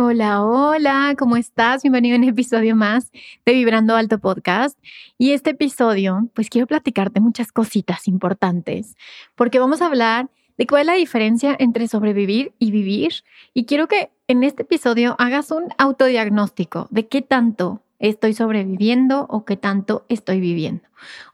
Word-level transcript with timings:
Hola, 0.00 0.44
hola, 0.44 1.16
¿cómo 1.18 1.36
estás? 1.36 1.82
Bienvenido 1.82 2.14
a 2.14 2.18
un 2.18 2.24
episodio 2.24 2.76
más 2.76 3.10
de 3.44 3.52
Vibrando 3.52 3.96
Alto 3.96 4.20
Podcast. 4.20 4.78
Y 5.18 5.32
este 5.32 5.50
episodio, 5.50 6.28
pues 6.34 6.48
quiero 6.50 6.68
platicarte 6.68 7.18
muchas 7.18 7.50
cositas 7.50 8.06
importantes, 8.06 8.96
porque 9.34 9.58
vamos 9.58 9.82
a 9.82 9.86
hablar 9.86 10.30
de 10.56 10.68
cuál 10.68 10.82
es 10.82 10.86
la 10.86 10.92
diferencia 10.92 11.56
entre 11.58 11.88
sobrevivir 11.88 12.52
y 12.60 12.70
vivir. 12.70 13.10
Y 13.54 13.64
quiero 13.64 13.88
que 13.88 14.12
en 14.28 14.44
este 14.44 14.62
episodio 14.62 15.16
hagas 15.18 15.50
un 15.50 15.64
autodiagnóstico 15.78 16.86
de 16.90 17.08
qué 17.08 17.20
tanto 17.20 17.82
estoy 17.98 18.34
sobreviviendo 18.34 19.26
o 19.28 19.44
qué 19.44 19.56
tanto 19.56 20.06
estoy 20.08 20.38
viviendo. 20.38 20.84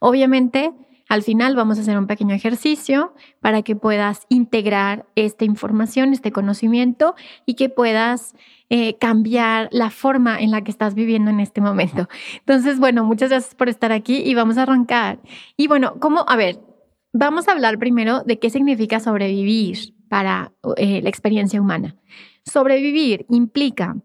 Obviamente, 0.00 0.72
al 1.14 1.22
final 1.22 1.54
vamos 1.54 1.78
a 1.78 1.82
hacer 1.82 1.96
un 1.96 2.08
pequeño 2.08 2.34
ejercicio 2.34 3.14
para 3.40 3.62
que 3.62 3.76
puedas 3.76 4.26
integrar 4.28 5.06
esta 5.14 5.44
información, 5.44 6.12
este 6.12 6.32
conocimiento 6.32 7.14
y 7.46 7.54
que 7.54 7.68
puedas 7.68 8.34
eh, 8.68 8.98
cambiar 8.98 9.68
la 9.70 9.90
forma 9.90 10.40
en 10.40 10.50
la 10.50 10.64
que 10.64 10.72
estás 10.72 10.96
viviendo 10.96 11.30
en 11.30 11.38
este 11.38 11.60
momento. 11.60 12.08
Entonces, 12.40 12.80
bueno, 12.80 13.04
muchas 13.04 13.30
gracias 13.30 13.54
por 13.54 13.68
estar 13.68 13.92
aquí 13.92 14.24
y 14.24 14.34
vamos 14.34 14.58
a 14.58 14.62
arrancar. 14.62 15.20
Y 15.56 15.68
bueno, 15.68 16.00
¿cómo? 16.00 16.24
A 16.26 16.34
ver, 16.34 16.58
vamos 17.12 17.46
a 17.46 17.52
hablar 17.52 17.78
primero 17.78 18.24
de 18.24 18.40
qué 18.40 18.50
significa 18.50 18.98
sobrevivir 18.98 19.94
para 20.08 20.52
eh, 20.76 21.00
la 21.00 21.10
experiencia 21.10 21.60
humana. 21.60 21.94
Sobrevivir 22.44 23.24
implica 23.28 23.96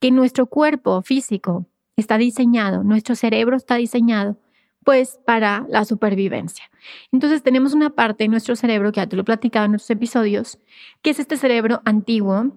que 0.00 0.10
nuestro 0.10 0.46
cuerpo 0.46 1.02
físico 1.02 1.66
está 1.94 2.16
diseñado, 2.16 2.82
nuestro 2.84 3.16
cerebro 3.16 3.54
está 3.54 3.74
diseñado 3.74 4.38
pues 4.84 5.18
para 5.24 5.66
la 5.68 5.84
supervivencia. 5.84 6.70
Entonces 7.10 7.42
tenemos 7.42 7.72
una 7.74 7.90
parte 7.90 8.24
de 8.24 8.28
nuestro 8.28 8.54
cerebro, 8.56 8.92
que 8.92 9.00
ya 9.00 9.06
te 9.06 9.16
lo 9.16 9.22
he 9.22 9.24
platicado 9.24 9.66
en 9.66 9.72
otros 9.72 9.90
episodios, 9.90 10.58
que 11.02 11.10
es 11.10 11.18
este 11.18 11.36
cerebro 11.36 11.80
antiguo, 11.84 12.52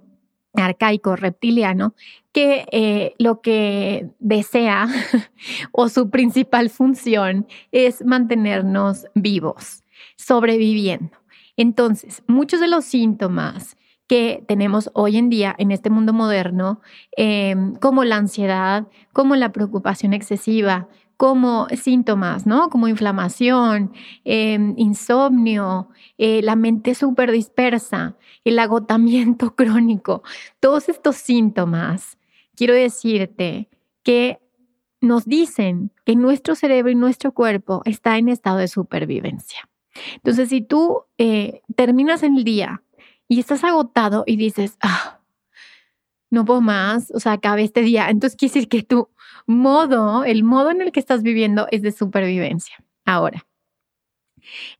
arcaico, 0.54 1.16
reptiliano, 1.16 1.96
que 2.32 2.68
eh, 2.72 3.14
lo 3.20 3.42
que 3.42 4.10
desea 4.20 4.88
o 5.72 5.90
su 5.90 6.10
principal 6.10 6.70
función 6.70 7.48
es 7.72 8.04
mantenernos 8.06 9.06
vivos, 9.16 9.84
sobreviviendo. 10.18 11.18
Entonces, 11.56 12.24
muchos 12.28 12.60
de 12.60 12.68
los 12.68 12.86
síntomas 12.86 13.78
que 14.08 14.44
tenemos 14.48 14.90
hoy 14.94 15.18
en 15.18 15.30
día 15.30 15.54
en 15.58 15.72
este 15.72 15.90
mundo 15.90 16.14
moderno, 16.14 16.82
em, 17.16 17.76
como 17.76 18.06
la 18.06 18.16
ansiedad, 18.16 18.88
como 19.12 19.36
la 19.36 19.52
preocupación 19.52 20.14
excesiva, 20.14 20.88
como 21.18 21.68
síntomas, 21.70 22.46
¿no? 22.46 22.70
Como 22.70 22.88
inflamación, 22.88 23.92
em, 24.24 24.76
insomnio, 24.78 25.90
eh, 26.20 26.42
la 26.44 26.56
mente 26.56 26.94
súper 26.94 27.32
dispersa, 27.32 28.16
el 28.46 28.60
agotamiento 28.60 29.56
crónico, 29.56 30.24
todos 30.60 30.90
estos 30.90 31.16
síntomas, 31.18 32.18
quiero 32.56 32.76
decirte 32.76 33.68
que 34.04 34.40
nos 35.02 35.26
dicen 35.26 35.92
que 36.06 36.16
nuestro 36.16 36.56
cerebro 36.56 36.92
y 36.92 36.96
nuestro 36.96 37.32
cuerpo 37.34 37.82
está 37.86 38.18
en 38.18 38.30
estado 38.30 38.58
de 38.58 38.68
supervivencia. 38.68 39.70
Entonces, 40.16 40.50
si 40.50 40.62
tú 40.62 41.04
eh, 41.18 41.62
terminas 41.76 42.24
el 42.24 42.44
día 42.44 42.84
y 43.28 43.40
estás 43.40 43.64
agotado 43.64 44.24
y 44.28 44.38
dices, 44.38 44.78
ah, 44.82 45.20
no 46.30 46.46
puedo 46.46 46.62
más, 46.62 47.12
o 47.12 47.20
sea, 47.20 47.34
acabé 47.34 47.64
este 47.64 47.82
día, 47.82 48.10
entonces 48.10 48.38
quiere 48.38 48.54
decir 48.54 48.70
que 48.70 48.84
tu 48.84 49.10
modo, 49.46 50.24
el 50.24 50.44
modo 50.44 50.72
en 50.72 50.82
el 50.82 50.92
que 50.92 51.00
estás 51.00 51.24
viviendo 51.24 51.68
es 51.72 51.82
de 51.82 51.92
supervivencia. 51.92 52.76
Ahora, 53.06 53.46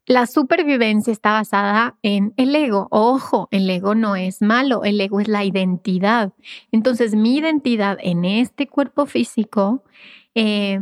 la 0.06 0.26
supervivencia 0.26 1.12
está 1.12 1.34
basada 1.34 1.98
en 2.02 2.34
el 2.38 2.56
ego. 2.56 2.88
Ojo, 2.92 3.48
el 3.52 3.70
ego 3.70 3.96
no 3.96 4.16
es 4.16 4.42
malo, 4.42 4.84
el 4.84 5.00
ego 5.02 5.20
es 5.20 5.28
la 5.28 5.44
identidad. 5.44 6.34
Entonces, 6.72 7.16
mi 7.16 7.38
identidad 7.38 7.98
en 8.02 8.26
este 8.26 8.68
cuerpo 8.68 9.06
físico, 9.06 9.84
eh, 10.36 10.80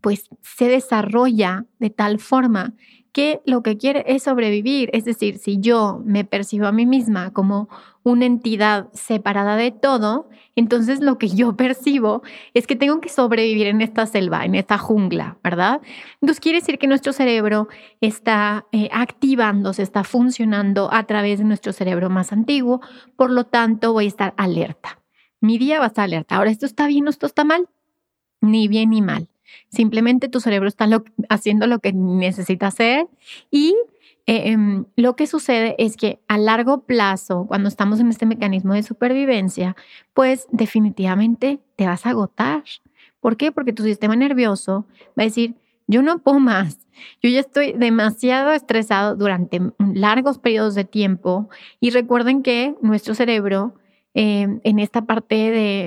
pues 0.00 0.28
se 0.42 0.68
desarrolla 0.68 1.66
de 1.78 1.90
tal 1.90 2.20
forma 2.20 2.74
que 3.12 3.40
lo 3.46 3.62
que 3.62 3.78
quiere 3.78 4.04
es 4.06 4.24
sobrevivir. 4.24 4.90
Es 4.92 5.04
decir, 5.04 5.38
si 5.38 5.58
yo 5.58 6.00
me 6.04 6.24
percibo 6.24 6.66
a 6.66 6.72
mí 6.72 6.86
misma 6.86 7.32
como 7.32 7.68
una 8.10 8.26
entidad 8.26 8.88
separada 8.92 9.56
de 9.56 9.70
todo, 9.70 10.28
entonces 10.56 11.00
lo 11.00 11.18
que 11.18 11.28
yo 11.28 11.56
percibo 11.56 12.22
es 12.54 12.66
que 12.66 12.76
tengo 12.76 13.00
que 13.00 13.08
sobrevivir 13.08 13.66
en 13.68 13.80
esta 13.80 14.06
selva, 14.06 14.44
en 14.44 14.54
esta 14.54 14.78
jungla, 14.78 15.38
¿verdad? 15.42 15.80
Entonces 16.20 16.40
quiere 16.40 16.58
decir 16.60 16.78
que 16.78 16.86
nuestro 16.86 17.12
cerebro 17.12 17.68
está 18.00 18.66
eh, 18.72 18.88
activándose, 18.92 19.82
está 19.82 20.04
funcionando 20.04 20.92
a 20.92 21.04
través 21.04 21.38
de 21.38 21.44
nuestro 21.44 21.72
cerebro 21.72 22.10
más 22.10 22.32
antiguo, 22.32 22.80
por 23.16 23.30
lo 23.30 23.44
tanto 23.44 23.92
voy 23.92 24.06
a 24.06 24.08
estar 24.08 24.34
alerta. 24.36 25.00
Mi 25.40 25.58
día 25.58 25.78
va 25.78 25.84
a 25.84 25.88
estar 25.88 26.04
alerta. 26.04 26.36
Ahora, 26.36 26.50
¿esto 26.50 26.66
está 26.66 26.86
bien 26.86 27.06
o 27.06 27.10
esto 27.10 27.26
está 27.26 27.44
mal? 27.44 27.68
Ni 28.40 28.66
bien 28.68 28.90
ni 28.90 29.02
mal. 29.02 29.28
Simplemente 29.70 30.28
tu 30.28 30.40
cerebro 30.40 30.68
está 30.68 30.88
haciendo 31.28 31.66
lo 31.66 31.78
que 31.78 31.92
necesita 31.92 32.66
hacer 32.66 33.06
y 33.50 33.74
eh, 34.28 34.50
em, 34.50 34.84
lo 34.94 35.16
que 35.16 35.26
sucede 35.26 35.74
es 35.78 35.96
que 35.96 36.20
a 36.28 36.36
largo 36.36 36.82
plazo, 36.82 37.46
cuando 37.48 37.66
estamos 37.66 37.98
en 37.98 38.08
este 38.08 38.26
mecanismo 38.26 38.74
de 38.74 38.82
supervivencia, 38.82 39.74
pues 40.12 40.46
definitivamente 40.52 41.60
te 41.76 41.86
vas 41.86 42.04
a 42.04 42.10
agotar. 42.10 42.62
¿Por 43.20 43.38
qué? 43.38 43.52
Porque 43.52 43.72
tu 43.72 43.84
sistema 43.84 44.16
nervioso 44.16 44.84
va 45.18 45.22
a 45.22 45.24
decir, 45.24 45.54
yo 45.86 46.02
no 46.02 46.18
puedo 46.18 46.40
más, 46.40 46.86
yo 47.22 47.30
ya 47.30 47.40
estoy 47.40 47.72
demasiado 47.72 48.52
estresado 48.52 49.16
durante 49.16 49.62
largos 49.78 50.38
periodos 50.38 50.74
de 50.74 50.84
tiempo 50.84 51.48
y 51.80 51.88
recuerden 51.88 52.42
que 52.42 52.74
nuestro 52.82 53.14
cerebro 53.14 53.76
Em, 54.14 54.60
en 54.64 54.78
esta 54.78 55.04
parte 55.04 55.34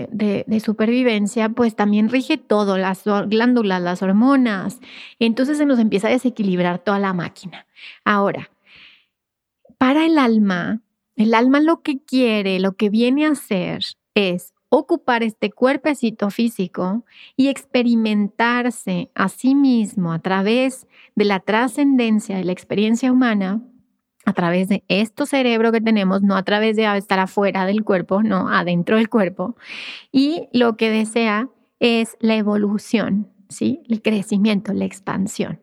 de, 0.07 0.59
supervivencia, 0.63 1.49
pues 1.49 1.75
también 1.75 2.09
rige 2.09 2.37
todo, 2.37 2.77
las 2.77 3.03
glándulas, 3.03 3.81
las 3.81 4.01
hormonas. 4.01 4.79
Entonces 5.19 5.57
se 5.57 5.65
nos 5.65 5.79
empieza 5.79 6.07
a 6.07 6.11
desequilibrar 6.11 6.79
toda 6.79 6.99
la 6.99 7.13
máquina. 7.13 7.65
Ahora, 8.05 8.51
para 9.77 10.05
el 10.05 10.17
alma, 10.17 10.81
el 11.15 11.33
alma 11.33 11.59
lo 11.59 11.81
que 11.81 11.99
quiere, 11.99 12.59
lo 12.59 12.73
que 12.73 12.89
viene 12.89 13.25
a 13.25 13.31
hacer 13.31 13.81
es 14.13 14.53
ocupar 14.69 15.23
este 15.23 15.51
cuerpecito 15.51 16.29
físico 16.29 17.03
y 17.35 17.49
experimentarse 17.49 19.09
a 19.15 19.27
sí 19.27 19.55
mismo 19.55 20.13
a 20.13 20.19
través 20.19 20.87
de 21.15 21.25
la 21.25 21.41
trascendencia 21.41 22.37
de 22.37 22.46
la 22.46 22.53
experiencia 22.53 23.11
humana 23.11 23.61
a 24.31 24.33
través 24.33 24.69
de 24.69 24.83
este 24.87 25.25
cerebro 25.25 25.72
que 25.72 25.81
tenemos, 25.81 26.22
no 26.23 26.35
a 26.35 26.43
través 26.43 26.75
de 26.75 26.85
estar 26.97 27.19
afuera 27.19 27.66
del 27.66 27.83
cuerpo, 27.83 28.23
no 28.23 28.49
adentro 28.49 28.97
del 28.97 29.09
cuerpo. 29.09 29.55
Y 30.11 30.47
lo 30.53 30.78
que 30.78 30.89
desea 30.89 31.49
es 31.79 32.17
la 32.19 32.35
evolución, 32.35 33.28
¿sí? 33.49 33.81
El 33.87 34.01
crecimiento, 34.01 34.73
la 34.73 34.85
expansión. 34.85 35.59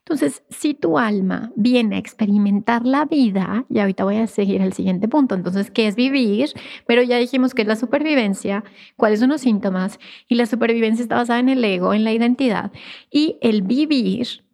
Entonces, 0.00 0.42
si 0.50 0.74
tu 0.74 0.98
alma 0.98 1.50
viene 1.56 1.96
a 1.96 1.98
experimentar 1.98 2.84
la 2.84 3.04
vida, 3.06 3.64
y 3.70 3.78
ahorita 3.78 4.04
voy 4.04 4.16
a 4.16 4.26
seguir 4.26 4.60
el 4.60 4.72
siguiente 4.72 5.08
punto, 5.08 5.34
entonces, 5.34 5.70
¿qué 5.70 5.86
es 5.86 5.96
vivir? 5.96 6.50
Pero 6.86 7.02
ya 7.02 7.16
dijimos 7.18 7.54
que 7.54 7.62
es 7.62 7.68
la 7.68 7.76
supervivencia, 7.76 8.64
cuáles 8.96 9.20
son 9.20 9.30
los 9.30 9.40
síntomas, 9.40 9.98
y 10.28 10.34
la 10.34 10.46
supervivencia 10.46 11.02
está 11.02 11.16
basada 11.16 11.40
en 11.40 11.48
el 11.48 11.64
ego, 11.64 11.94
en 11.94 12.04
la 12.04 12.12
identidad, 12.12 12.72
y 13.10 13.38
el 13.40 13.62
vivir 13.62 14.44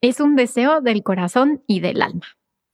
es 0.00 0.20
un 0.20 0.36
deseo 0.36 0.80
del 0.80 1.02
corazón 1.02 1.62
y 1.66 1.80
del 1.80 2.02
alma. 2.02 2.26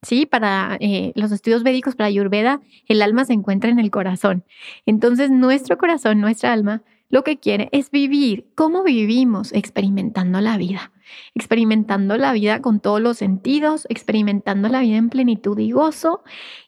Sí, 0.03 0.25
para 0.25 0.77
eh, 0.79 1.11
los 1.15 1.31
estudios 1.31 1.63
médicos, 1.63 1.95
para 1.95 2.07
Ayurveda, 2.07 2.61
el 2.87 3.01
alma 3.03 3.23
se 3.25 3.33
encuentra 3.33 3.69
en 3.69 3.79
el 3.79 3.91
corazón. 3.91 4.43
Entonces, 4.87 5.29
nuestro 5.29 5.77
corazón, 5.77 6.19
nuestra 6.19 6.51
alma, 6.51 6.81
lo 7.09 7.23
que 7.23 7.37
quiere 7.39 7.69
es 7.71 7.91
vivir. 7.91 8.47
¿Cómo 8.55 8.83
vivimos? 8.83 9.53
Experimentando 9.53 10.41
la 10.41 10.57
vida. 10.57 10.91
experimentando 11.35 12.17
la 12.17 12.31
vida 12.31 12.61
con 12.61 12.79
todos 12.79 13.01
los 13.01 13.17
sentidos, 13.17 13.85
experimentando 13.89 14.69
la 14.69 14.79
vida 14.79 14.95
en 14.97 15.09
plenitud 15.09 15.59
y 15.59 15.71
gozo. 15.71 16.23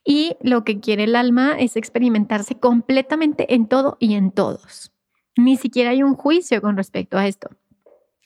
Y 0.05 0.35
lo 0.41 0.63
que 0.65 0.79
quiere 0.81 1.05
el 1.05 1.15
alma 1.15 1.53
es 1.57 1.77
experimentarse 1.77 2.59
completamente 2.59 3.55
en 3.55 3.67
todo 3.67 3.97
y 3.99 4.15
en 4.15 4.31
todos. 4.31 4.91
Ni 5.37 5.57
siquiera 5.57 5.91
hay 5.91 6.03
un 6.03 6.15
juicio 6.15 6.61
con 6.61 6.77
respecto 6.77 7.17
a 7.17 7.25
esto. 7.27 7.49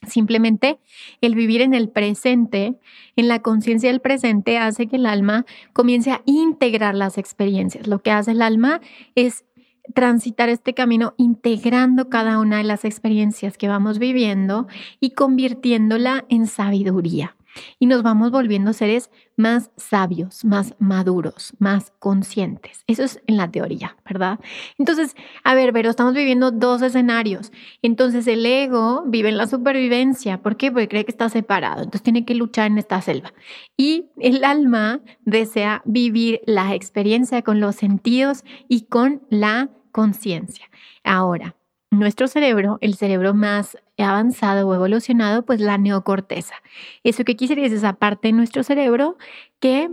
Simplemente 0.06 0.80
el 1.22 1.36
vivir 1.36 1.62
en 1.62 1.74
el 1.74 1.90
presente, 1.90 2.76
en 3.16 3.28
la 3.28 3.42
conciencia 3.42 3.90
del 3.90 4.02
presente, 4.02 4.58
hace 4.58 4.88
que 4.88 4.98
el 4.98 5.06
alma 5.06 5.46
comience 5.74 6.12
a 6.12 6.22
integrar 6.26 6.96
las 6.96 7.18
experiencias. 7.18 7.88
Lo 7.88 8.02
que 8.02 8.12
hace 8.12 8.32
el 8.32 8.42
alma 8.42 8.82
es 9.16 9.46
transitar 9.96 10.50
este 10.50 10.74
camino 10.74 11.14
integrando 11.18 12.10
cada 12.10 12.40
una 12.40 12.58
de 12.58 12.64
las 12.64 12.86
experiencias 12.86 13.58
que 13.58 13.68
vamos 13.68 14.00
viviendo 14.00 14.68
y 15.00 15.12
convirtiéndola 15.12 16.26
en 16.30 16.46
sabiduría 16.48 17.37
y 17.80 17.86
nos 17.86 18.04
vamos 18.04 18.32
volviendo 18.32 18.74
seres 18.74 19.10
más 19.36 19.72
sabios, 19.78 20.44
más 20.44 20.76
maduros, 20.80 21.54
más 21.60 21.94
conscientes. 22.00 22.84
Eso 22.88 23.04
es 23.04 23.22
en 23.28 23.38
la 23.38 23.52
teoría, 23.52 23.96
¿verdad? 24.04 24.40
Entonces, 24.78 25.16
a 25.44 25.54
ver, 25.54 25.74
pero 25.74 25.90
estamos 25.90 26.14
viviendo 26.14 26.52
dos 26.52 26.82
escenarios. 26.82 27.52
Entonces, 27.82 28.28
el 28.28 28.46
ego 28.46 29.04
vive 29.06 29.30
en 29.30 29.38
la 29.38 29.48
supervivencia. 29.48 30.42
¿Por 30.42 30.58
qué? 30.58 30.72
Porque 30.72 30.88
cree 30.88 31.06
que 31.06 31.12
está 31.12 31.30
separado. 31.30 31.80
Entonces, 31.80 32.04
tiene 32.04 32.26
que 32.26 32.36
luchar 32.36 32.68
en 32.68 32.78
esta 32.80 33.02
selva. 33.02 33.34
Y 33.78 34.08
el 34.18 34.44
alma 34.44 35.02
desea 35.26 35.82
vivir 35.86 36.42
la 36.46 36.74
experiencia 36.74 37.44
con 37.44 37.60
los 37.60 37.76
sentidos 37.76 38.44
y 38.68 38.84
con 38.84 39.22
la 39.30 39.70
conciencia. 39.92 40.70
Ahora, 41.04 41.57
nuestro 41.92 42.28
cerebro, 42.28 42.78
el 42.82 42.96
cerebro 42.96 43.34
más 43.34 43.78
avanzado 43.98 44.68
o 44.68 44.76
evolucionado, 44.76 45.46
pues 45.46 45.60
la 45.62 45.78
neocorteza. 45.78 46.56
¿Eso 47.04 47.24
qué 47.24 47.36
quisiera 47.36 47.66
es 47.66 47.72
esa 47.72 47.94
parte 47.94 48.30
de 48.30 48.34
nuestro 48.34 48.64
cerebro 48.64 49.18
que 49.60 49.90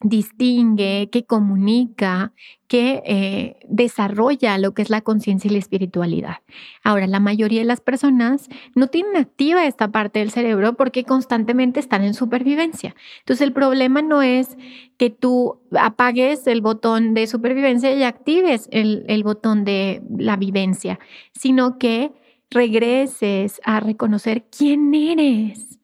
distingue, 0.00 1.08
que 1.10 1.24
comunica, 1.24 2.32
que 2.68 3.02
eh, 3.04 3.56
desarrolla 3.68 4.56
lo 4.58 4.72
que 4.72 4.82
es 4.82 4.90
la 4.90 5.00
conciencia 5.00 5.48
y 5.48 5.52
la 5.52 5.58
espiritualidad. 5.58 6.36
Ahora, 6.84 7.06
la 7.06 7.18
mayoría 7.18 7.60
de 7.60 7.66
las 7.66 7.80
personas 7.80 8.48
no 8.74 8.86
tienen 8.86 9.16
activa 9.16 9.66
esta 9.66 9.90
parte 9.90 10.20
del 10.20 10.30
cerebro 10.30 10.74
porque 10.74 11.04
constantemente 11.04 11.80
están 11.80 12.04
en 12.04 12.14
supervivencia. 12.14 12.94
Entonces, 13.20 13.46
el 13.46 13.52
problema 13.52 14.02
no 14.02 14.22
es 14.22 14.56
que 14.98 15.10
tú 15.10 15.60
apagues 15.76 16.46
el 16.46 16.60
botón 16.60 17.14
de 17.14 17.26
supervivencia 17.26 17.92
y 17.92 18.04
actives 18.04 18.68
el, 18.70 19.04
el 19.08 19.24
botón 19.24 19.64
de 19.64 20.02
la 20.16 20.36
vivencia, 20.36 21.00
sino 21.32 21.78
que 21.78 22.12
regreses 22.50 23.60
a 23.64 23.80
reconocer 23.80 24.46
quién 24.56 24.94
eres, 24.94 25.77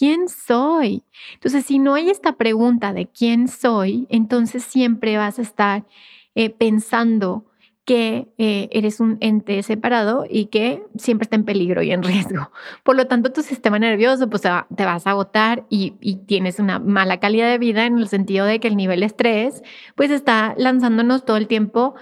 quién 0.00 0.30
soy. 0.30 1.04
Entonces, 1.34 1.66
si 1.66 1.78
no 1.78 1.92
hay 1.92 2.08
esta 2.08 2.32
pregunta 2.32 2.94
de 2.94 3.06
quién 3.06 3.48
soy, 3.48 4.06
entonces 4.08 4.64
siempre 4.64 5.18
vas 5.18 5.38
a 5.38 5.42
estar 5.42 5.84
eh, 6.34 6.48
pensando 6.48 7.44
que 7.84 8.28
eh, 8.38 8.70
eres 8.72 9.00
un 9.00 9.18
ente 9.20 9.62
separado 9.62 10.24
y 10.26 10.46
que 10.46 10.82
siempre 10.96 11.24
está 11.24 11.36
en 11.36 11.44
peligro 11.44 11.82
y 11.82 11.90
en 11.90 12.02
riesgo. 12.02 12.50
Por 12.82 12.96
lo 12.96 13.08
tanto, 13.08 13.30
tu 13.30 13.42
sistema 13.42 13.78
nervioso 13.78 14.30
pues, 14.30 14.40
te 14.40 14.84
vas 14.86 15.06
a 15.06 15.10
agotar 15.10 15.66
y, 15.68 15.90
tienes 16.26 16.58
una 16.60 16.78
mala 16.78 17.20
calidad 17.20 17.50
de 17.50 17.58
vida 17.58 17.84
en 17.84 17.98
el 17.98 18.08
sentido 18.08 18.46
de 18.46 18.58
que 18.58 18.68
el 18.68 18.78
nivel 18.78 19.00
de 19.00 19.06
estrés 19.06 19.62
pues 19.96 20.10
está 20.10 20.54
lanzándonos 20.56 21.26
todo 21.26 21.36
el 21.36 21.46
tiempo 21.46 21.94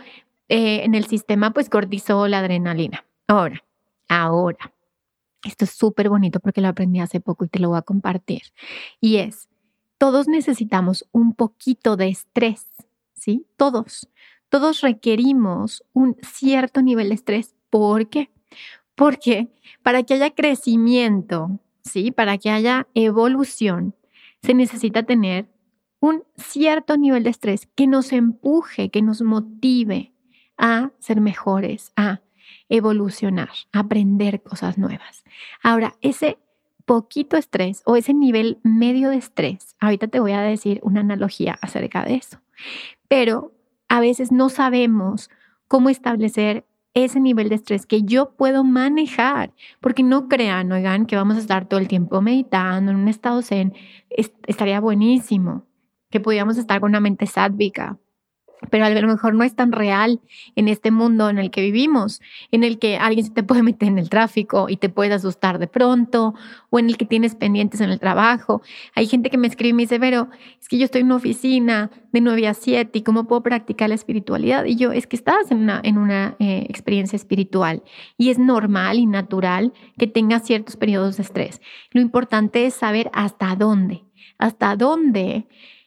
eh, 0.49 0.85
en 0.85 0.95
el 0.95 1.07
sistema 1.07 1.53
pues 1.53 1.69
cortisol, 1.69 2.33
adrenalina. 2.33 3.05
Ahora, 3.27 3.65
ahora. 4.09 4.78
Esto 5.45 5.65
es 5.65 5.71
súper 5.71 6.09
bonito 6.09 6.41
porque 6.41 6.61
lo 6.61 6.69
aprendí 6.69 7.01
hace 7.01 7.21
poco 7.21 7.45
y 7.45 7.49
te 7.49 7.59
lo 7.59 7.71
voy 7.71 7.79
a 7.79 7.83
compartir. 7.83 8.43
Y 9.01 9.17
es, 9.17 9.49
todos 9.99 10.29
necesitamos 10.29 11.09
un 11.13 11.35
poquito 11.35 11.97
de 11.97 12.09
estrés, 12.09 12.67
¿sí? 13.15 13.47
Todos. 13.57 14.09
Todos 14.49 14.81
requerimos 14.81 15.85
un 15.93 16.17
cierto 16.23 16.83
nivel 16.83 17.09
de 17.09 17.15
estrés. 17.15 17.55
¿Por 17.71 18.09
qué? 18.09 18.31
Porque 18.95 19.49
para 19.83 20.03
que 20.03 20.15
haya 20.15 20.31
crecimiento, 20.31 21.61
¿sí? 21.83 22.11
Para 22.11 22.39
que 22.39 22.51
haya 22.51 22.89
evolución, 22.95 23.95
se 24.43 24.55
necesita 24.55 25.03
tener 25.03 25.49
un 26.01 26.25
cierto 26.37 26.97
nivel 26.97 27.25
de 27.25 27.31
estrés 27.31 27.69
que 27.75 27.87
nos 27.87 28.13
empuje, 28.13 28.91
que 28.91 29.03
nos 29.03 29.23
motive 29.23 30.13
a 30.57 30.91
ser 30.99 31.21
mejores, 31.21 31.93
a 31.97 32.21
evolucionar, 32.69 33.51
aprender 33.73 34.43
cosas 34.43 34.79
nuevas. 34.79 35.25
Ahora, 35.63 35.95
ese 36.01 36.39
poquito 36.85 37.37
estrés 37.37 37.83
o 37.85 37.97
ese 37.97 38.15
nivel 38.15 38.59
medio 38.63 39.11
de 39.11 39.17
estrés, 39.17 39.77
ahorita 39.79 40.09
te 40.09 40.21
voy 40.21 40.33
a 40.33 40.41
decir 40.41 40.81
una 40.83 41.01
analogía 41.01 41.59
acerca 41.61 42.05
de 42.05 42.15
eso, 42.15 42.41
pero 43.09 43.53
a 43.89 44.01
veces 44.01 44.33
no 44.33 44.49
sabemos 44.49 45.31
cómo 45.67 45.91
establecer 45.91 46.67
ese 46.95 47.21
nivel 47.21 47.49
de 47.49 47.57
estrés 47.57 47.87
que 47.87 48.03
yo 48.03 48.31
puedo 48.31 48.65
manejar, 48.65 49.53
porque 49.81 50.03
no 50.03 50.29
crean, 50.29 50.73
oigan, 50.73 51.07
que 51.07 51.17
vamos 51.17 51.37
a 51.37 51.41
estar 51.41 51.67
todo 51.67 51.79
el 51.79 51.89
tiempo 51.89 52.21
meditando 52.23 52.91
en 52.91 52.97
un 52.97 53.09
estado 53.09 53.43
zen, 53.43 53.75
estaría 54.09 54.81
buenísimo 54.81 55.67
que 56.11 56.21
pudiéramos 56.21 56.57
estar 56.57 56.81
con 56.81 56.91
una 56.91 57.01
mente 57.01 57.27
sádvica, 57.27 57.99
pero 58.71 58.85
a 58.85 58.91
lo 58.91 59.09
mejor 59.09 59.35
no 59.35 59.45
es 59.45 59.55
tan 59.55 59.73
real 59.73 60.21
en 60.57 60.69
este 60.69 60.91
mundo 60.91 61.31
en 61.31 61.39
el 61.39 61.51
que 61.51 61.63
vivimos, 61.63 62.21
en 62.51 62.65
el 62.65 62.79
que 62.79 62.97
alguien 62.97 63.27
se 63.27 63.33
te 63.33 63.43
puede 63.43 63.63
meter 63.63 63.89
en 63.89 63.99
el 63.99 64.11
tráfico 64.11 64.69
y 64.69 64.77
te 64.77 64.89
puede 64.89 65.15
asustar 65.15 65.59
de 65.59 65.67
pronto, 65.69 66.35
o 66.71 66.79
en 66.79 66.89
el 66.89 66.97
que 66.97 67.05
tienes 67.05 67.35
pendientes 67.35 67.81
en 67.81 67.91
el 67.91 68.01
trabajo. 68.01 68.63
Hay 68.95 69.07
gente 69.07 69.31
que 69.31 69.39
me 69.39 69.47
escribe 69.47 69.71
y 69.71 69.73
me 69.75 69.83
dice, 69.85 70.01
pero 70.01 70.29
es 70.61 70.69
que 70.69 70.79
yo 70.79 70.85
estoy 70.85 71.01
en 71.03 71.07
una 71.07 71.17
oficina 71.17 71.91
de 72.13 72.21
9 72.21 72.49
a 72.49 72.55
7 72.55 72.99
y 72.99 73.03
cómo 73.03 73.25
puedo 73.25 73.43
practicar 73.43 73.89
la 73.89 73.95
espiritualidad. 73.95 74.65
Y 74.65 74.77
yo, 74.77 74.93
es 74.93 75.07
que 75.07 75.17
estás 75.17 75.51
en 75.51 75.59
una, 75.59 75.81
en 75.83 75.99
una 75.99 76.37
eh, 76.39 76.67
experiencia 76.69 77.17
espiritual 77.17 77.83
y 78.17 78.31
es 78.31 78.39
normal 78.39 78.99
y 78.99 79.07
natural 79.07 79.73
que 79.99 80.07
tengas 80.07 80.45
ciertos 80.45 80.77
periodos 80.77 81.17
de 81.17 81.23
estrés. 81.23 81.61
Lo 81.93 82.01
importante 82.01 82.67
es 82.67 82.75
saber 82.75 83.11
hasta 83.13 83.55
dónde, 83.57 84.05
hasta 84.39 84.77
dónde 84.77 85.47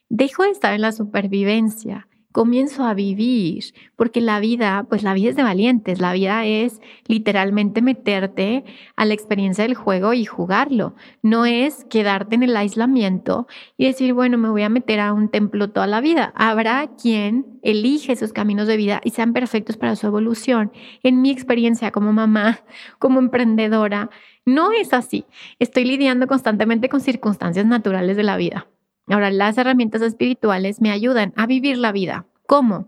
dejo 0.09 0.44
de 0.44 0.50
estar 0.50 0.74
en 0.74 0.81
la 0.81 0.91
supervivencia 0.91 2.07
comienzo 2.31 2.83
a 2.83 2.93
vivir, 2.93 3.63
porque 3.95 4.21
la 4.21 4.39
vida, 4.39 4.85
pues 4.89 5.03
la 5.03 5.13
vida 5.13 5.29
es 5.29 5.35
de 5.35 5.43
valientes, 5.43 5.99
la 5.99 6.13
vida 6.13 6.45
es 6.45 6.81
literalmente 7.07 7.81
meterte 7.81 8.63
a 8.95 9.05
la 9.05 9.13
experiencia 9.13 9.63
del 9.63 9.75
juego 9.75 10.13
y 10.13 10.25
jugarlo, 10.25 10.95
no 11.21 11.45
es 11.45 11.85
quedarte 11.85 12.35
en 12.35 12.43
el 12.43 12.55
aislamiento 12.55 13.47
y 13.77 13.85
decir, 13.85 14.13
bueno, 14.13 14.38
me 14.38 14.50
voy 14.50 14.63
a 14.63 14.69
meter 14.69 15.00
a 15.00 15.13
un 15.13 15.29
templo 15.29 15.69
toda 15.69 15.88
la 15.88 16.01
vida. 16.01 16.33
Habrá 16.35 16.89
quien 17.01 17.59
elige 17.63 18.13
esos 18.13 18.33
caminos 18.33 18.67
de 18.67 18.77
vida 18.77 19.01
y 19.03 19.11
sean 19.11 19.33
perfectos 19.33 19.77
para 19.77 19.95
su 19.95 20.07
evolución. 20.07 20.71
En 21.03 21.21
mi 21.21 21.31
experiencia 21.31 21.91
como 21.91 22.13
mamá, 22.13 22.61
como 23.00 23.19
emprendedora, 23.19 24.09
no 24.45 24.71
es 24.71 24.93
así. 24.93 25.25
Estoy 25.59 25.85
lidiando 25.85 26.27
constantemente 26.27 26.89
con 26.89 27.01
circunstancias 27.01 27.65
naturales 27.65 28.17
de 28.17 28.23
la 28.23 28.38
vida. 28.38 28.67
Ahora, 29.08 29.31
las 29.31 29.58
herramientas 29.58 30.01
espirituales 30.01 30.81
me 30.81 30.91
ayudan 30.91 31.34
a 31.36 31.46
vivir 31.46 31.77
la 31.77 31.91
vida. 31.91 32.25
¿Cómo? 32.48 32.88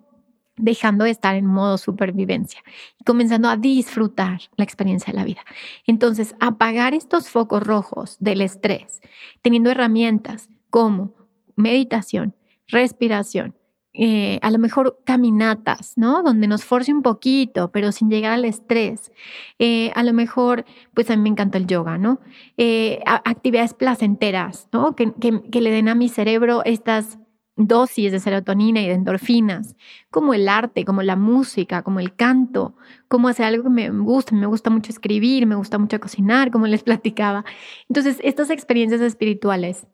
Dejando 0.55 1.05
de 1.05 1.11
estar 1.11 1.35
en 1.35 1.45
modo 1.45 1.77
supervivencia 1.77 2.61
y 2.99 3.03
comenzando 3.03 3.49
a 3.49 3.57
disfrutar 3.57 4.41
la 4.55 4.63
experiencia 4.63 5.11
de 5.11 5.17
la 5.17 5.25
vida. 5.25 5.41
Entonces, 5.87 6.35
apagar 6.39 6.93
estos 6.93 7.29
focos 7.29 7.63
rojos 7.63 8.17
del 8.19 8.41
estrés, 8.41 9.01
teniendo 9.41 9.71
herramientas 9.71 10.49
como 10.69 11.13
meditación, 11.55 12.35
respiración, 12.67 13.55
eh, 13.95 14.39
a 14.41 14.49
lo 14.49 14.57
mejor 14.57 14.99
caminatas, 15.05 15.93
¿no? 15.97 16.23
Donde 16.23 16.47
nos 16.47 16.65
force 16.65 16.91
un 16.91 17.03
poquito, 17.03 17.71
pero 17.71 17.91
sin 17.91 18.09
llegar 18.09 18.33
al 18.33 18.45
estrés. 18.45 19.11
Eh, 19.59 19.91
a 19.93 20.03
lo 20.03 20.13
mejor, 20.13 20.65
pues 20.95 21.11
a 21.11 21.15
mí 21.15 21.21
me 21.21 21.29
encanta 21.29 21.59
el 21.59 21.67
yoga, 21.67 21.99
¿no? 21.99 22.19
Eh, 22.57 23.01
actividades 23.05 23.75
placenteras, 23.75 24.67
¿no? 24.71 24.95
Que, 24.95 25.13
que, 25.19 25.61
le 25.61 25.71
den 25.71 25.89
a 25.89 25.95
mi 25.95 26.09
cerebro 26.09 26.63
estas 26.65 27.19
dosis 27.55 28.11
de 28.11 28.19
serotonina 28.19 28.81
y 28.81 28.87
de 28.87 28.93
endorfinas, 28.93 29.75
como 30.09 30.33
el 30.33 30.49
arte, 30.49 30.85
como 30.85 31.03
la 31.03 31.15
música, 31.15 31.83
como 31.83 31.99
el 31.99 32.15
canto, 32.15 32.75
como 33.07 33.27
hacer 33.27 33.45
algo 33.45 33.63
que 33.63 33.69
me 33.69 33.89
gusta, 33.91 34.35
me 34.35 34.47
gusta 34.47 34.71
mucho 34.71 34.91
escribir, 34.91 35.45
me 35.45 35.53
gusta 35.53 35.77
mucho 35.77 35.99
cocinar, 35.99 36.49
como 36.49 36.65
les 36.65 36.81
platicaba. 36.83 37.45
Entonces, 37.89 38.19
estas 38.23 38.49
experiencias 38.49 39.01
espirituales 39.01 39.85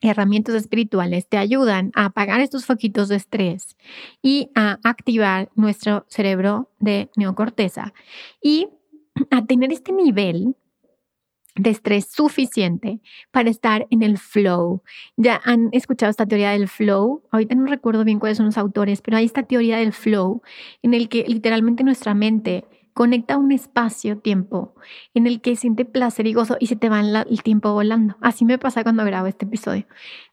herramientas 0.00 0.54
espirituales 0.54 1.28
te 1.28 1.38
ayudan 1.38 1.90
a 1.94 2.06
apagar 2.06 2.40
estos 2.40 2.66
foquitos 2.66 3.08
de 3.08 3.16
estrés 3.16 3.76
y 4.22 4.50
a 4.54 4.78
activar 4.84 5.50
nuestro 5.54 6.06
cerebro 6.08 6.70
de 6.78 7.10
neocorteza 7.16 7.92
y 8.42 8.68
a 9.30 9.44
tener 9.44 9.72
este 9.72 9.92
nivel 9.92 10.54
de 11.58 11.70
estrés 11.70 12.06
suficiente 12.06 13.00
para 13.32 13.50
estar 13.50 13.86
en 13.90 14.02
el 14.02 14.16
flow. 14.16 14.82
Ya 15.16 15.40
han 15.44 15.68
escuchado 15.72 16.10
esta 16.10 16.26
teoría 16.26 16.50
del 16.50 16.68
flow. 16.68 17.24
Ahorita 17.30 17.56
no 17.56 17.66
recuerdo 17.66 18.04
bien 18.04 18.20
cuáles 18.20 18.36
son 18.36 18.46
los 18.46 18.58
autores, 18.58 19.02
pero 19.02 19.16
hay 19.16 19.24
esta 19.24 19.42
teoría 19.42 19.78
del 19.78 19.92
flow 19.92 20.42
en 20.82 20.94
el 20.94 21.08
que 21.08 21.24
literalmente 21.26 21.82
nuestra 21.82 22.14
mente 22.14 22.64
Conecta 22.98 23.38
un 23.38 23.52
espacio-tiempo 23.52 24.74
en 25.14 25.28
el 25.28 25.40
que 25.40 25.54
siente 25.54 25.84
placer 25.84 26.26
y 26.26 26.34
gozo 26.34 26.56
y 26.58 26.66
se 26.66 26.74
te 26.74 26.88
va 26.88 26.98
el 26.98 27.42
tiempo 27.44 27.72
volando. 27.72 28.16
Así 28.20 28.44
me 28.44 28.58
pasa 28.58 28.82
cuando 28.82 29.04
grabo 29.04 29.28
este 29.28 29.44
episodio. 29.44 29.86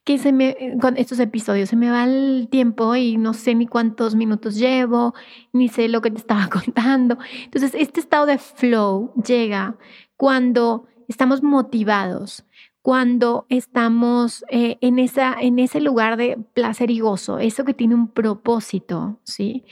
Que 0.03 0.17
se 0.17 0.31
me, 0.31 0.75
con 0.81 0.97
estos 0.97 1.19
episodios 1.19 1.69
se 1.69 1.75
me 1.75 1.91
va 1.91 2.05
el 2.05 2.47
tiempo 2.49 2.95
y 2.95 3.17
no 3.17 3.35
sé 3.35 3.53
ni 3.53 3.67
cuántos 3.67 4.15
minutos 4.15 4.55
llevo, 4.55 5.13
ni 5.53 5.67
sé 5.67 5.89
lo 5.89 6.01
que 6.01 6.09
te 6.09 6.17
estaba 6.17 6.49
contando. 6.49 7.19
Entonces, 7.43 7.75
este 7.75 7.99
estado 7.99 8.25
de 8.25 8.39
flow 8.39 9.13
llega 9.23 9.77
cuando 10.17 10.87
estamos 11.07 11.43
motivados, 11.43 12.47
cuando 12.81 13.45
estamos 13.49 14.43
eh, 14.49 14.79
en, 14.81 14.97
esa, 14.97 15.35
en 15.39 15.59
ese 15.59 15.81
lugar 15.81 16.17
de 16.17 16.39
placer 16.55 16.89
y 16.89 16.99
gozo, 16.99 17.37
eso 17.37 17.63
que 17.63 17.75
tiene 17.75 17.93
un 17.93 18.07
propósito, 18.07 19.19
¿sí? 19.23 19.65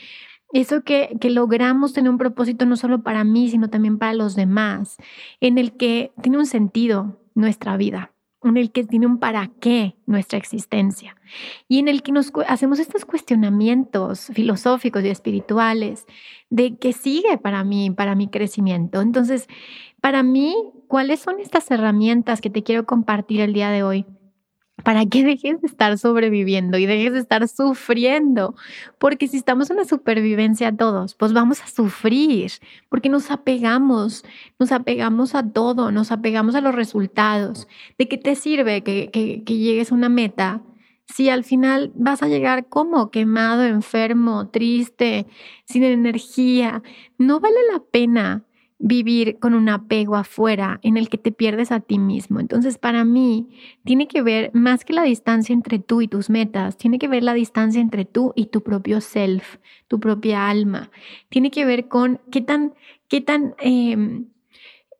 Eso 0.53 0.83
que, 0.83 1.17
que 1.19 1.29
logramos 1.29 1.91
tener 1.91 2.09
un 2.09 2.17
propósito 2.17 2.65
no 2.65 2.77
solo 2.77 3.03
para 3.03 3.25
mí, 3.25 3.49
sino 3.49 3.69
también 3.69 3.97
para 3.97 4.13
los 4.13 4.35
demás, 4.35 4.95
en 5.41 5.57
el 5.57 5.75
que 5.75 6.13
tiene 6.21 6.37
un 6.37 6.45
sentido 6.45 7.19
nuestra 7.35 7.75
vida 7.75 8.13
en 8.43 8.57
el 8.57 8.71
que 8.71 8.83
tiene 8.83 9.07
un 9.07 9.19
para 9.19 9.49
qué 9.59 9.95
nuestra 10.05 10.37
existencia 10.37 11.15
y 11.67 11.79
en 11.79 11.87
el 11.87 12.03
que 12.03 12.11
nos 12.11 12.31
hacemos 12.47 12.79
estos 12.79 13.05
cuestionamientos 13.05 14.31
filosóficos 14.33 15.03
y 15.03 15.09
espirituales 15.09 16.05
de 16.49 16.77
qué 16.77 16.93
sigue 16.93 17.37
para 17.37 17.63
mí, 17.63 17.91
para 17.91 18.15
mi 18.15 18.27
crecimiento. 18.27 19.01
Entonces, 19.01 19.47
para 20.01 20.23
mí, 20.23 20.55
¿cuáles 20.87 21.21
son 21.21 21.39
estas 21.39 21.69
herramientas 21.71 22.41
que 22.41 22.49
te 22.49 22.63
quiero 22.63 22.85
compartir 22.85 23.41
el 23.41 23.53
día 23.53 23.69
de 23.69 23.83
hoy? 23.83 24.05
Para 24.81 25.05
que 25.05 25.23
dejes 25.23 25.61
de 25.61 25.67
estar 25.67 25.97
sobreviviendo 25.97 26.77
y 26.77 26.85
dejes 26.85 27.13
de 27.13 27.19
estar 27.19 27.47
sufriendo. 27.47 28.55
Porque 28.97 29.27
si 29.27 29.37
estamos 29.37 29.69
en 29.69 29.77
la 29.77 29.85
supervivencia 29.85 30.75
todos, 30.75 31.15
pues 31.15 31.33
vamos 31.33 31.61
a 31.61 31.67
sufrir, 31.67 32.51
porque 32.89 33.09
nos 33.09 33.29
apegamos, 33.29 34.25
nos 34.59 34.71
apegamos 34.71 35.35
a 35.35 35.47
todo, 35.47 35.91
nos 35.91 36.11
apegamos 36.11 36.55
a 36.55 36.61
los 36.61 36.73
resultados. 36.73 37.67
¿De 37.97 38.07
qué 38.07 38.17
te 38.17 38.35
sirve 38.35 38.83
que, 38.83 39.09
que, 39.11 39.43
que 39.43 39.57
llegues 39.57 39.91
a 39.91 39.95
una 39.95 40.09
meta? 40.09 40.61
Si 41.05 41.29
al 41.29 41.43
final 41.43 41.91
vas 41.95 42.23
a 42.23 42.27
llegar 42.27 42.67
como 42.67 43.11
quemado, 43.11 43.63
enfermo, 43.65 44.49
triste, 44.49 45.27
sin 45.65 45.83
energía, 45.83 46.81
no 47.17 47.39
vale 47.39 47.57
la 47.71 47.79
pena 47.79 48.45
vivir 48.85 49.39
con 49.39 49.53
un 49.53 49.69
apego 49.69 50.17
afuera 50.17 50.81
en 50.83 50.97
el 50.97 51.07
que 51.07 51.17
te 51.17 51.31
pierdes 51.31 51.71
a 51.71 51.79
ti 51.79 51.97
mismo. 51.99 52.41
Entonces, 52.41 52.77
para 52.77 53.05
mí, 53.05 53.47
tiene 53.85 54.09
que 54.09 54.21
ver 54.21 54.51
más 54.53 54.83
que 54.83 54.91
la 54.91 55.03
distancia 55.03 55.53
entre 55.53 55.79
tú 55.79 56.01
y 56.01 56.09
tus 56.09 56.29
metas, 56.29 56.75
tiene 56.75 56.99
que 56.99 57.07
ver 57.07 57.23
la 57.23 57.33
distancia 57.33 57.79
entre 57.79 58.03
tú 58.03 58.33
y 58.35 58.47
tu 58.47 58.61
propio 58.61 58.99
self, 58.99 59.55
tu 59.87 60.01
propia 60.01 60.49
alma. 60.49 60.91
Tiene 61.29 61.49
que 61.49 61.63
ver 61.63 61.87
con 61.87 62.19
qué 62.29 62.41
tan, 62.41 62.73
qué 63.07 63.21
tan 63.21 63.55
em, 63.59 64.25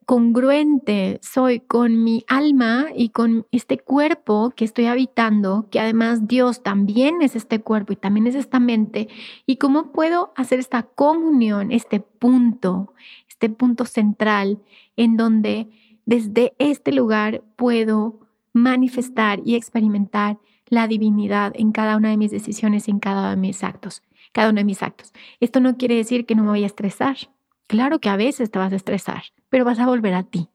congruente 0.06 1.18
soy 1.22 1.60
con 1.60 2.02
mi 2.02 2.24
alma 2.28 2.86
y 2.94 3.10
con 3.10 3.46
este 3.52 3.78
cuerpo 3.78 4.52
que 4.56 4.64
estoy 4.64 4.86
habitando, 4.86 5.68
que 5.70 5.80
además 5.80 6.26
Dios 6.26 6.62
también 6.62 7.22
es 7.22 7.36
este 7.36 7.60
cuerpo 7.60 7.92
y 7.92 7.96
también 7.96 8.26
es 8.26 8.34
esta 8.34 8.60
mente, 8.60 9.08
y 9.46 9.56
cómo 9.56 9.92
puedo 9.92 10.32
hacer 10.36 10.58
esta 10.58 10.82
comunión, 10.82 11.72
este 11.72 12.00
punto 12.00 12.94
este 13.34 13.48
punto 13.50 13.84
central 13.84 14.60
en 14.96 15.16
donde 15.16 15.68
desde 16.06 16.54
este 16.58 16.92
lugar 16.92 17.42
puedo 17.56 18.20
manifestar 18.52 19.40
y 19.44 19.56
experimentar 19.56 20.38
la 20.68 20.86
divinidad 20.86 21.52
en 21.56 21.72
cada 21.72 21.96
una 21.96 22.10
de 22.10 22.16
mis 22.16 22.30
decisiones 22.30 22.88
en 22.88 23.00
cada 23.00 23.20
uno 23.22 23.30
de 23.30 23.36
mis 23.36 23.64
actos, 23.64 24.02
cada 24.32 24.50
uno 24.50 24.60
de 24.60 24.64
mis 24.64 24.82
actos. 24.82 25.12
Esto 25.40 25.60
no 25.60 25.76
quiere 25.76 25.96
decir 25.96 26.26
que 26.26 26.36
no 26.36 26.44
me 26.44 26.50
voy 26.50 26.62
a 26.62 26.66
estresar. 26.66 27.16
Claro 27.66 27.98
que 27.98 28.08
a 28.08 28.16
veces 28.16 28.50
te 28.50 28.58
vas 28.58 28.72
a 28.72 28.76
estresar, 28.76 29.24
pero 29.48 29.64
vas 29.64 29.80
a 29.80 29.86
volver 29.86 30.14
a 30.14 30.22
ti. 30.22 30.48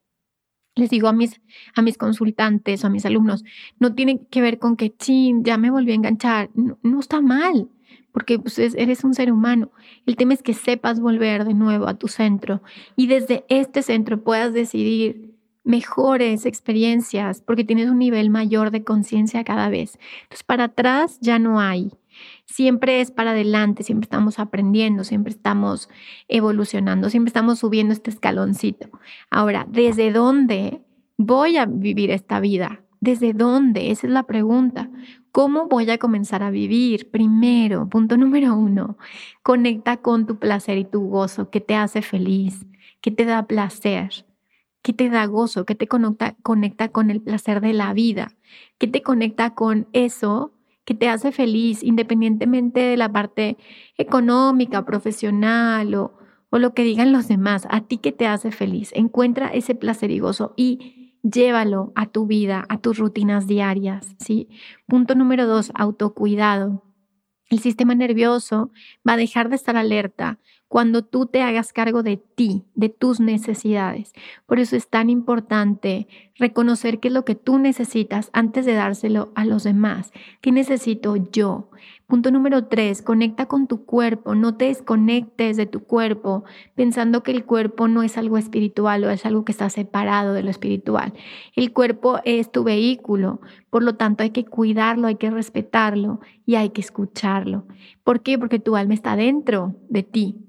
Les 0.76 0.90
digo 0.90 1.10
a 1.10 1.14
mis, 1.14 1.42
a 1.76 1.82
mis 1.82 1.98
consultantes 1.98 2.84
o 2.84 2.88
a 2.88 2.90
mis 2.90 3.06
alumnos, 3.06 3.44
no 3.78 3.94
tiene 3.94 4.26
que 4.32 4.42
ver 4.42 4.58
con 4.58 4.78
que, 4.78 4.96
chin, 4.96 5.44
ya 5.44 5.58
me 5.58 5.70
volví 5.70 5.92
a 5.92 5.96
enganchar. 5.96 6.50
no 6.54 7.00
está 7.00 7.20
mal 7.20 7.70
porque 8.12 8.40
pues, 8.40 8.58
eres 8.60 9.04
un 9.04 9.14
ser 9.14 9.32
humano. 9.32 9.72
El 10.06 10.16
tema 10.16 10.34
es 10.34 10.44
que 10.44 10.54
sepas 10.54 11.00
volver 11.00 11.46
de 11.46 11.54
nuevo 11.54 11.88
a 11.88 11.96
tu 11.96 12.08
centro 12.08 12.62
y 12.96 13.08
desde 13.08 13.46
este 13.50 13.82
centro 13.82 14.24
puedas 14.24 14.54
decidir 14.54 15.30
mejores 15.64 16.46
experiencias 16.46 17.42
porque 17.42 17.64
tienes 17.64 17.90
un 17.90 18.00
nivel 18.00 18.30
mayor 18.30 18.72
de 18.72 18.84
conciencia 18.84 19.44
cada 19.44 19.70
vez. 19.70 20.00
Entonces, 20.24 20.44
para 20.44 20.66
atrás 20.66 21.20
ya 21.22 21.40
no 21.40 21.60
hay. 21.60 21.92
Siempre 22.46 23.02
es 23.02 23.12
para 23.12 23.32
adelante, 23.32 23.84
siempre 23.84 24.06
estamos 24.06 24.40
aprendiendo, 24.40 25.04
siempre 25.04 25.32
estamos 25.32 25.90
evolucionando, 26.28 27.10
siempre 27.10 27.30
estamos 27.30 27.60
subiendo 27.60 27.94
este 27.94 28.10
escaloncito. 28.10 28.90
Ahora, 29.30 29.66
¿desde 29.70 30.12
dónde 30.12 30.82
voy 31.18 31.58
a 31.58 31.66
vivir 31.66 32.12
esta 32.12 32.40
vida? 32.40 32.82
¿Desde 33.02 33.34
dónde? 33.34 33.92
Esa 33.92 34.08
es 34.08 34.14
la 34.14 34.24
pregunta. 34.24 34.90
¿Cómo 35.32 35.68
voy 35.68 35.90
a 35.90 35.98
comenzar 35.98 36.44
a 36.44 36.52
vivir? 36.52 37.10
Primero, 37.12 37.88
punto 37.88 38.18
número 38.18 38.56
uno, 38.56 38.98
conecta 39.42 39.98
con 39.98 40.26
tu 40.26 40.38
placer 40.38 40.78
y 40.78 40.86
tu 40.86 41.08
gozo, 41.08 41.50
¿Qué 41.50 41.62
te 41.62 41.76
hace 41.76 42.02
feliz, 42.02 42.66
¿Qué 43.00 43.12
te 43.12 43.26
da 43.26 43.48
placer, 43.48 44.26
¿Qué 44.82 44.92
te 44.92 45.10
da 45.10 45.26
gozo, 45.28 45.66
¿Qué 45.66 45.76
te 45.76 45.88
conecta, 45.88 46.36
conecta 46.42 46.90
con 46.90 47.10
el 47.10 47.22
placer 47.22 47.62
de 47.62 47.74
la 47.74 47.94
vida, 47.94 48.36
¿Qué 48.80 48.88
te 48.88 49.02
conecta 49.02 49.54
con 49.54 49.88
eso 49.94 50.54
que 50.84 50.96
te 50.96 51.08
hace 51.08 51.32
feliz, 51.32 51.84
independientemente 51.84 52.80
de 52.80 52.98
la 52.98 53.12
parte 53.12 53.58
económica, 53.98 54.86
profesional 54.86 55.94
o, 55.94 56.18
o 56.50 56.58
lo 56.58 56.74
que 56.74 56.84
digan 56.84 57.12
los 57.12 57.28
demás, 57.28 57.68
a 57.70 57.82
ti 57.82 58.00
que 58.00 58.12
te 58.12 58.26
hace 58.26 58.52
feliz. 58.52 58.92
Encuentra 58.96 59.50
ese 59.50 59.76
placer 59.76 60.10
y 60.10 60.18
gozo 60.18 60.54
y 60.58 60.99
llévalo 61.24 61.92
a 61.96 62.08
tu 62.08 62.26
vida, 62.26 62.66
a 62.70 62.80
tus 62.80 62.98
rutinas 62.98 63.48
diarias, 63.48 64.16
¿sí? 64.20 64.50
Punto 64.88 65.16
número 65.16 65.46
dos, 65.48 65.72
autocuidado. 65.76 66.84
El 67.50 67.60
sistema 67.60 67.96
nervioso 67.96 68.72
va 69.08 69.14
a 69.14 69.18
dejar 69.18 69.50
de 69.50 69.56
estar 69.56 69.76
alerta 69.76 70.40
cuando 70.68 71.04
tú 71.04 71.26
te 71.26 71.42
hagas 71.42 71.74
cargo 71.74 72.04
de 72.04 72.18
ti, 72.18 72.64
de 72.76 72.90
tus 72.90 73.20
necesidades. 73.20 74.14
Por 74.46 74.60
eso 74.60 74.76
es 74.76 74.88
tan 74.88 75.10
importante 75.10 76.08
reconocer 76.36 77.00
qué 77.00 77.08
es 77.08 77.14
lo 77.14 77.26
que 77.26 77.34
tú 77.34 77.58
necesitas 77.58 78.30
antes 78.34 78.66
de 78.68 78.76
dárselo 78.76 79.32
a 79.34 79.46
los 79.46 79.64
demás. 79.64 80.12
¿Qué 80.42 80.52
necesito 80.52 81.16
yo? 81.16 81.72
Punto 82.10 82.32
número 82.32 82.66
tres, 82.66 83.04
conecta 83.04 83.46
con 83.46 83.68
tu 83.68 83.86
cuerpo, 83.86 84.34
no 84.34 84.58
te 84.58 84.66
desconectes 84.66 85.58
de 85.58 85.68
tu 85.68 85.84
cuerpo 85.84 86.44
pensando 86.74 87.22
que 87.22 87.30
el 87.30 87.46
cuerpo 87.46 87.88
no 87.88 88.02
es 88.02 88.18
algo 88.18 88.40
espiritual 88.40 89.04
o 89.04 89.12
es 89.12 89.28
algo 89.28 89.46
que 89.46 89.52
está 89.52 89.70
separado 89.70 90.34
de 90.34 90.42
lo 90.42 90.50
espiritual. 90.50 91.14
El 91.56 91.72
cuerpo 91.72 92.18
es 92.26 92.52
tu 92.52 92.64
vehículo, 92.64 93.42
por 93.70 93.84
lo 93.84 93.94
tanto 93.94 94.24
hay 94.24 94.32
que 94.32 94.44
cuidarlo, 94.44 95.06
hay 95.06 95.18
que 95.18 95.30
respetarlo 95.30 96.20
y 96.48 96.56
hay 96.56 96.72
que 96.72 96.82
escucharlo. 96.82 97.68
¿Por 98.04 98.24
qué? 98.24 98.40
Porque 98.40 98.58
tu 98.58 98.76
alma 98.76 98.96
está 98.96 99.16
dentro 99.16 99.76
de 99.88 100.02
ti, 100.02 100.49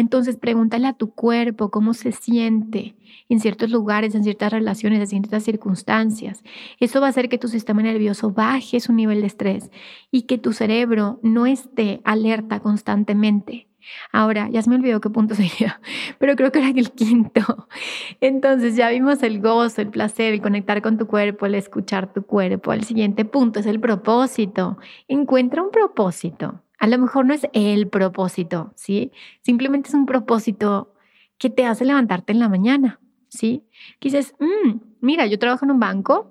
entonces 0.00 0.36
pregúntale 0.36 0.86
a 0.86 0.92
tu 0.92 1.12
cuerpo 1.12 1.70
cómo 1.70 1.94
se 1.94 2.12
siente 2.12 2.96
en 3.28 3.40
ciertos 3.40 3.70
lugares, 3.70 4.14
en 4.14 4.24
ciertas 4.24 4.52
relaciones, 4.52 5.00
en 5.00 5.08
ciertas 5.08 5.44
circunstancias. 5.44 6.42
Eso 6.80 7.00
va 7.00 7.06
a 7.06 7.10
hacer 7.10 7.28
que 7.28 7.38
tu 7.38 7.48
sistema 7.48 7.82
nervioso 7.82 8.30
baje 8.30 8.80
su 8.80 8.92
nivel 8.92 9.20
de 9.20 9.28
estrés 9.28 9.70
y 10.10 10.22
que 10.22 10.38
tu 10.38 10.52
cerebro 10.52 11.20
no 11.22 11.46
esté 11.46 12.00
alerta 12.04 12.60
constantemente. 12.60 13.68
Ahora, 14.12 14.48
ya 14.50 14.62
se 14.62 14.70
me 14.70 14.76
olvidó 14.76 15.00
qué 15.00 15.10
punto 15.10 15.34
sería, 15.34 15.80
pero 16.18 16.36
creo 16.36 16.52
que 16.52 16.58
era 16.60 16.68
el 16.68 16.92
quinto. 16.92 17.68
Entonces 18.20 18.76
ya 18.76 18.90
vimos 18.90 19.22
el 19.22 19.40
gozo, 19.40 19.82
el 19.82 19.90
placer, 19.90 20.34
el 20.34 20.42
conectar 20.42 20.82
con 20.82 20.98
tu 20.98 21.06
cuerpo, 21.06 21.46
el 21.46 21.54
escuchar 21.54 22.12
tu 22.12 22.24
cuerpo. 22.24 22.72
El 22.72 22.84
siguiente 22.84 23.24
punto 23.24 23.60
es 23.60 23.66
el 23.66 23.80
propósito. 23.80 24.78
Encuentra 25.08 25.62
un 25.62 25.70
propósito. 25.70 26.63
A 26.84 26.86
lo 26.86 26.98
mejor 26.98 27.24
no 27.24 27.32
es 27.32 27.48
el 27.54 27.88
propósito, 27.88 28.74
¿sí? 28.76 29.10
Simplemente 29.40 29.88
es 29.88 29.94
un 29.94 30.04
propósito 30.04 30.92
que 31.38 31.48
te 31.48 31.64
hace 31.64 31.86
levantarte 31.86 32.34
en 32.34 32.40
la 32.40 32.50
mañana, 32.50 33.00
¿sí? 33.30 33.64
Que 34.00 34.10
dices, 34.10 34.34
mm, 34.38 34.80
mira, 35.00 35.24
yo 35.24 35.38
trabajo 35.38 35.64
en 35.64 35.70
un 35.70 35.80
banco 35.80 36.30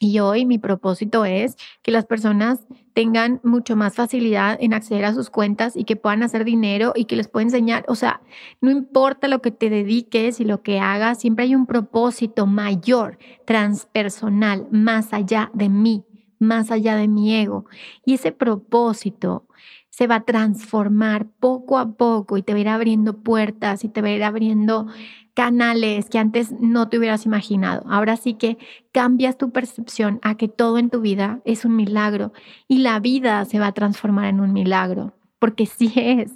y 0.00 0.20
hoy 0.20 0.46
mi 0.46 0.56
propósito 0.56 1.26
es 1.26 1.56
que 1.82 1.90
las 1.90 2.06
personas 2.06 2.66
tengan 2.94 3.42
mucho 3.44 3.76
más 3.76 3.94
facilidad 3.94 4.56
en 4.58 4.72
acceder 4.72 5.04
a 5.04 5.12
sus 5.12 5.28
cuentas 5.28 5.76
y 5.76 5.84
que 5.84 5.96
puedan 5.96 6.22
hacer 6.22 6.46
dinero 6.46 6.94
y 6.96 7.04
que 7.04 7.16
les 7.16 7.28
pueda 7.28 7.44
enseñar. 7.44 7.84
O 7.86 7.94
sea, 7.94 8.22
no 8.62 8.70
importa 8.70 9.28
lo 9.28 9.42
que 9.42 9.50
te 9.50 9.68
dediques 9.68 10.40
y 10.40 10.46
lo 10.46 10.62
que 10.62 10.80
hagas, 10.80 11.20
siempre 11.20 11.44
hay 11.44 11.54
un 11.54 11.66
propósito 11.66 12.46
mayor, 12.46 13.18
transpersonal, 13.44 14.66
más 14.70 15.12
allá 15.12 15.50
de 15.52 15.68
mí, 15.68 16.06
más 16.38 16.70
allá 16.70 16.96
de 16.96 17.06
mi 17.06 17.34
ego. 17.34 17.66
Y 18.06 18.14
ese 18.14 18.32
propósito 18.32 19.46
se 19.94 20.08
va 20.08 20.16
a 20.16 20.24
transformar 20.24 21.28
poco 21.38 21.78
a 21.78 21.92
poco 21.92 22.36
y 22.36 22.42
te 22.42 22.52
va 22.52 22.58
a 22.58 22.60
ir 22.62 22.68
abriendo 22.68 23.22
puertas 23.22 23.84
y 23.84 23.88
te 23.88 24.02
va 24.02 24.08
a 24.08 24.10
ir 24.10 24.24
abriendo 24.24 24.88
canales 25.34 26.10
que 26.10 26.18
antes 26.18 26.50
no 26.50 26.88
te 26.88 26.98
hubieras 26.98 27.26
imaginado. 27.26 27.84
Ahora 27.88 28.16
sí 28.16 28.34
que 28.34 28.58
cambias 28.90 29.38
tu 29.38 29.52
percepción 29.52 30.18
a 30.22 30.36
que 30.36 30.48
todo 30.48 30.78
en 30.78 30.90
tu 30.90 31.00
vida 31.00 31.42
es 31.44 31.64
un 31.64 31.76
milagro 31.76 32.32
y 32.66 32.78
la 32.78 32.98
vida 32.98 33.44
se 33.44 33.60
va 33.60 33.68
a 33.68 33.72
transformar 33.72 34.26
en 34.26 34.40
un 34.40 34.52
milagro, 34.52 35.14
porque 35.38 35.64
sí 35.66 35.92
es. 35.94 36.32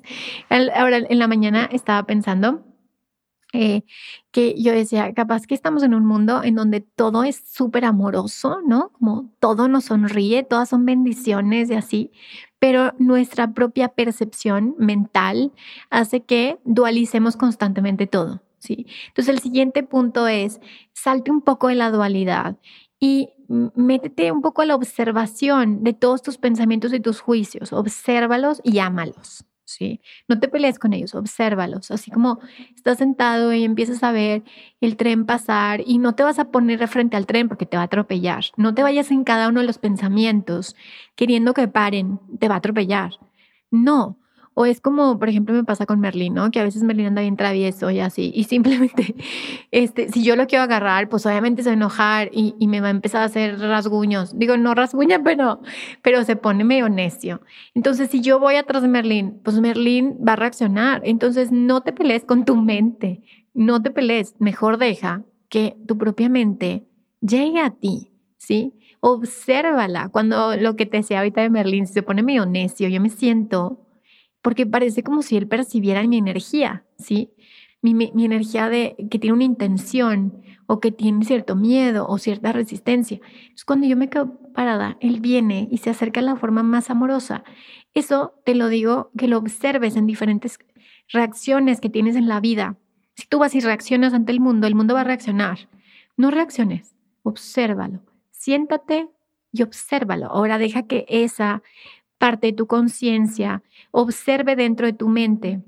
Ahora 0.77 0.99
en 0.99 1.19
la 1.19 1.27
mañana 1.27 1.69
estaba 1.73 2.05
pensando 2.07 2.63
eh, 3.55 3.83
que 4.31 4.61
yo 4.61 4.73
decía, 4.73 5.15
capaz 5.15 5.47
que 5.47 5.55
estamos 5.55 5.83
en 5.83 5.95
un 5.95 6.05
mundo 6.05 6.43
en 6.45 6.55
donde 6.55 6.81
todo 6.83 7.25
es 7.25 7.43
súper 7.51 7.87
amoroso, 7.87 8.61
¿no? 8.67 8.91
Como 8.93 9.33
todo 9.41 9.69
nos 9.69 9.87
sonríe, 9.87 10.43
todas 10.43 10.69
son 10.69 10.85
bendiciones 10.85 11.71
y 11.71 11.75
así, 11.75 12.13
pero 12.59 12.93
nuestra 12.99 13.53
propia 13.53 13.89
percepción 13.89 14.75
mental 14.79 15.53
hace 15.91 16.21
que 16.23 16.59
dualicemos 16.65 17.37
constantemente 17.37 18.07
todo, 18.07 18.43
¿sí? 18.59 18.87
Entonces 19.09 19.35
el 19.35 19.41
siguiente 19.41 19.83
punto 19.83 20.27
es, 20.27 20.61
salte 20.93 21.31
un 21.31 21.43
poco 21.43 21.69
de 21.69 21.77
la 21.77 21.91
dualidad 21.91 22.57
y 23.01 23.31
métete 23.49 24.33
un 24.33 24.43
poco 24.43 24.63
a 24.63 24.67
la 24.67 24.75
observación 24.75 25.83
de 25.85 25.95
todos 25.95 26.23
tus 26.23 26.39
pensamientos 26.39 26.93
y 26.93 27.01
tus 27.01 27.21
juicios, 27.21 27.73
obsérvalos 27.73 28.61
y 28.65 28.79
ámalos. 28.81 29.45
¿Sí? 29.69 30.01
No 30.29 30.41
te 30.41 30.49
pelees 30.49 30.79
con 30.79 30.93
ellos, 30.95 31.15
obsérvalos, 31.15 31.91
así 31.91 32.11
como 32.11 32.41
estás 32.75 32.99
sentado 32.99 33.53
y 33.53 33.65
empiezas 33.65 34.03
a 34.03 34.13
ver 34.13 34.43
el 34.81 34.97
tren 34.97 35.27
pasar 35.27 35.83
y 35.87 35.99
no 35.99 36.15
te 36.15 36.23
vas 36.23 36.39
a 36.39 36.51
poner 36.51 36.87
frente 36.89 37.17
al 37.17 37.27
tren 37.27 37.49
porque 37.49 37.67
te 37.67 37.77
va 37.77 37.83
a 37.83 37.87
atropellar, 37.87 38.45
no 38.57 38.75
te 38.75 38.83
vayas 38.83 39.11
en 39.11 39.25
cada 39.25 39.49
uno 39.49 39.61
de 39.61 39.67
los 39.67 39.79
pensamientos 39.79 40.75
queriendo 41.17 41.53
que 41.55 41.69
paren, 41.69 42.19
te 42.39 42.49
va 42.49 42.55
a 42.57 42.59
atropellar. 42.59 43.13
No, 43.71 44.17
o 44.61 44.67
es 44.67 44.81
como, 44.81 45.21
por 45.21 45.29
ejemplo, 45.29 45.55
me 45.55 45.63
pasa 45.63 45.87
con 45.87 46.01
Merlín, 46.01 46.35
¿no? 46.35 46.51
Que 46.51 46.59
a 46.59 46.65
veces 46.65 46.83
Merlín 46.83 47.07
anda 47.07 47.23
bien 47.23 47.37
travieso 47.37 47.93
y 47.93 48.01
así. 48.01 48.33
Y 48.35 48.43
simplemente, 48.43 49.15
este, 49.71 50.09
si 50.09 50.25
yo 50.25 50.35
lo 50.35 50.49
quiero 50.49 50.65
agarrar, 50.65 51.09
pues 51.09 51.25
obviamente 51.27 51.63
se 51.63 51.69
va 51.69 51.75
a 51.75 51.77
enojar 51.77 52.31
y, 52.33 52.67
me 52.67 52.81
va 52.81 52.89
a 52.89 52.91
empezar 52.91 53.23
a 53.23 53.27
hacer 53.27 53.61
rasguños. 53.61 54.37
Digo, 54.37 54.57
no 54.57 54.75
rasguña, 54.75 55.23
pero, 55.25 55.61
pero 56.03 56.25
se 56.25 56.35
pone 56.35 56.65
medio 56.65 56.89
necio. 56.89 57.41
Entonces, 57.73 58.11
si 58.11 58.21
yo 58.21 58.41
voy 58.41 58.57
atrás 58.57 58.83
de 58.83 58.89
Merlín, 58.89 59.39
pues 59.45 59.61
Merlín 59.61 60.19
va 60.27 60.33
a 60.33 60.37
reaccionar. 60.37 61.03
Entonces, 61.05 61.53
no 61.53 61.83
te 61.83 61.93
pelees 61.93 62.25
con 62.25 62.45
tu 62.45 62.57
mente. 62.57 63.23
No 63.55 63.81
te 63.81 63.93
pelees. 63.93 64.35
Mejor 64.41 64.79
deja 64.79 65.23
que 65.49 65.77
tu 65.87 65.97
propia 65.97 66.29
mente 66.29 66.85
llegue 67.21 67.61
a 67.61 67.71
ti, 67.71 68.11
¿sí? 68.39 68.75
Obsérvala. 68.99 70.09
Cuando 70.09 70.57
lo 70.57 70.75
que 70.75 70.85
te 70.85 70.97
decía 70.97 71.19
ahorita 71.19 71.43
de 71.43 71.51
Merlín 71.51 71.87
se 71.87 72.03
pone 72.03 72.25
medio 72.25 72.45
necio, 72.45 72.89
yo 72.89 73.01
me 73.01 73.11
siento 73.11 73.85
porque 74.49 74.65
parece 74.65 75.03
como 75.03 75.21
si 75.21 75.37
él 75.37 75.47
percibiera 75.47 76.03
mi 76.05 76.17
energía, 76.17 76.83
¿sí? 76.97 77.35
Mi, 77.83 78.11
energía 78.25 78.71
de 78.71 78.97
que 79.11 79.19
tiene 79.19 79.35
una 79.35 79.45
intención 79.45 80.41
o 80.67 80.81
que 80.81 80.91
tiene 80.91 81.23
cierto 81.27 81.55
miedo 81.55 82.07
o 82.09 82.17
cierta 82.17 82.51
resistencia. 82.53 83.21
Entonces, 83.23 83.67
cuando 83.67 83.87
yo 83.87 83.95
me 83.95 84.09
quedo 84.09 84.41
parada, 84.55 84.97
él 85.03 85.21
viene 85.21 85.69
y 85.71 85.77
se 85.77 85.91
acerca 85.91 86.21
de 86.21 86.29
la 86.29 86.37
forma 86.37 86.63
más 86.63 86.89
amorosa. 86.89 87.45
Eso 87.93 88.41
te 88.47 88.55
lo 88.55 88.71
digo 88.71 89.11
que 89.19 89.29
lo 89.29 89.37
observes 89.37 89.97
en 89.97 90.07
diferentes 90.07 90.59
reacciones 91.09 91.79
que 91.83 91.91
tienes 91.91 92.17
en 92.17 92.27
la 92.27 92.41
vida. 92.41 92.79
Si 93.17 93.27
tú 93.27 93.41
vas 93.41 93.55
y 93.55 93.61
reaccionas 93.61 94.15
ante 94.15 94.33
el 94.33 94.41
mundo, 94.41 94.67
el 94.67 94.75
mundo 94.75 94.95
va 94.95 95.03
a 95.03 95.05
reaccionar. 95.05 95.69
No 96.17 96.31
reacciones, 96.31 96.97
obsérvalo. 97.23 98.01
Siéntate 98.31 99.11
y 99.53 99.63
obsérvalo. 99.63 100.29
Ahora 100.29 100.57
deja 100.57 100.85
que 100.85 101.05
esa 101.07 101.63
parte 102.19 102.49
de 102.49 102.53
tu 102.53 102.67
conciencia, 102.67 103.63
observe 103.91 104.57
dentro 104.57 104.87
de 104.87 104.93
tu 104.93 105.09
mente 105.09 105.63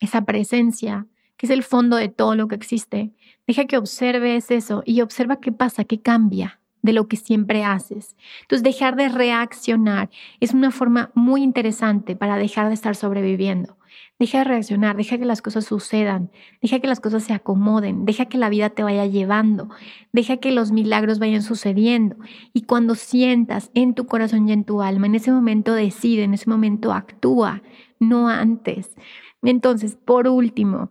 esa 0.00 0.24
presencia, 0.24 1.06
que 1.36 1.46
es 1.46 1.50
el 1.50 1.62
fondo 1.62 1.96
de 1.96 2.08
todo 2.08 2.34
lo 2.34 2.48
que 2.48 2.54
existe. 2.54 3.12
Deja 3.46 3.66
que 3.66 3.78
observes 3.78 4.50
eso 4.50 4.82
y 4.84 5.00
observa 5.00 5.40
qué 5.40 5.52
pasa, 5.52 5.84
qué 5.84 6.00
cambia 6.00 6.60
de 6.82 6.92
lo 6.92 7.08
que 7.08 7.16
siempre 7.16 7.64
haces. 7.64 8.16
Entonces, 8.42 8.62
dejar 8.62 8.96
de 8.96 9.08
reaccionar 9.08 10.10
es 10.40 10.54
una 10.54 10.70
forma 10.70 11.10
muy 11.14 11.42
interesante 11.42 12.16
para 12.16 12.36
dejar 12.36 12.68
de 12.68 12.74
estar 12.74 12.94
sobreviviendo. 12.94 13.75
Deja 14.18 14.38
de 14.38 14.44
reaccionar, 14.44 14.96
deja 14.96 15.18
que 15.18 15.26
las 15.26 15.42
cosas 15.42 15.66
sucedan, 15.66 16.30
deja 16.62 16.80
que 16.80 16.86
las 16.86 17.00
cosas 17.00 17.24
se 17.24 17.34
acomoden, 17.34 18.06
deja 18.06 18.24
que 18.24 18.38
la 18.38 18.48
vida 18.48 18.70
te 18.70 18.82
vaya 18.82 19.04
llevando, 19.04 19.68
deja 20.10 20.38
que 20.38 20.52
los 20.52 20.72
milagros 20.72 21.18
vayan 21.18 21.42
sucediendo. 21.42 22.16
Y 22.54 22.62
cuando 22.62 22.94
sientas 22.94 23.70
en 23.74 23.94
tu 23.94 24.06
corazón 24.06 24.48
y 24.48 24.52
en 24.52 24.64
tu 24.64 24.80
alma, 24.80 25.06
en 25.06 25.16
ese 25.16 25.32
momento 25.32 25.74
decide, 25.74 26.24
en 26.24 26.32
ese 26.32 26.48
momento 26.48 26.94
actúa, 26.94 27.62
no 28.00 28.28
antes. 28.28 28.94
Entonces, 29.42 29.96
por 30.02 30.28
último, 30.28 30.90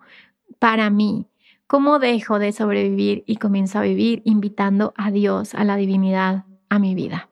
para 0.59 0.91
mí, 0.91 1.25
¿cómo 1.65 1.97
dejo 1.97 2.38
de 2.38 2.51
sobrevivir 2.51 3.23
y 3.25 3.38
comienzo 3.38 3.79
a 3.79 3.81
vivir 3.81 4.21
invitando 4.25 4.93
a 4.97 5.09
Dios, 5.09 5.55
a 5.55 5.63
la 5.63 5.77
divinidad, 5.77 6.45
a 6.69 6.77
mi 6.77 6.93
vida? 6.93 7.29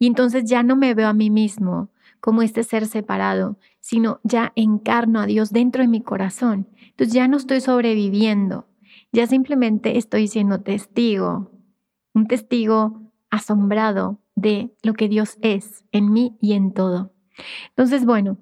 Y 0.00 0.08
entonces 0.08 0.44
ya 0.46 0.64
no 0.64 0.74
me 0.74 0.94
veo 0.94 1.08
a 1.08 1.14
mí 1.14 1.30
mismo 1.30 1.90
como 2.20 2.42
este 2.42 2.64
ser 2.64 2.86
separado, 2.86 3.56
sino 3.86 4.18
ya 4.24 4.52
encarno 4.56 5.20
a 5.20 5.26
Dios 5.26 5.52
dentro 5.52 5.80
de 5.80 5.86
mi 5.86 6.02
corazón. 6.02 6.68
Entonces 6.88 7.14
ya 7.14 7.28
no 7.28 7.36
estoy 7.36 7.60
sobreviviendo, 7.60 8.66
ya 9.12 9.28
simplemente 9.28 9.96
estoy 9.96 10.26
siendo 10.26 10.60
testigo, 10.60 11.52
un 12.12 12.26
testigo 12.26 13.12
asombrado 13.30 14.20
de 14.34 14.74
lo 14.82 14.94
que 14.94 15.08
Dios 15.08 15.38
es 15.40 15.84
en 15.92 16.12
mí 16.12 16.36
y 16.40 16.54
en 16.54 16.72
todo. 16.72 17.12
Entonces, 17.68 18.04
bueno, 18.04 18.38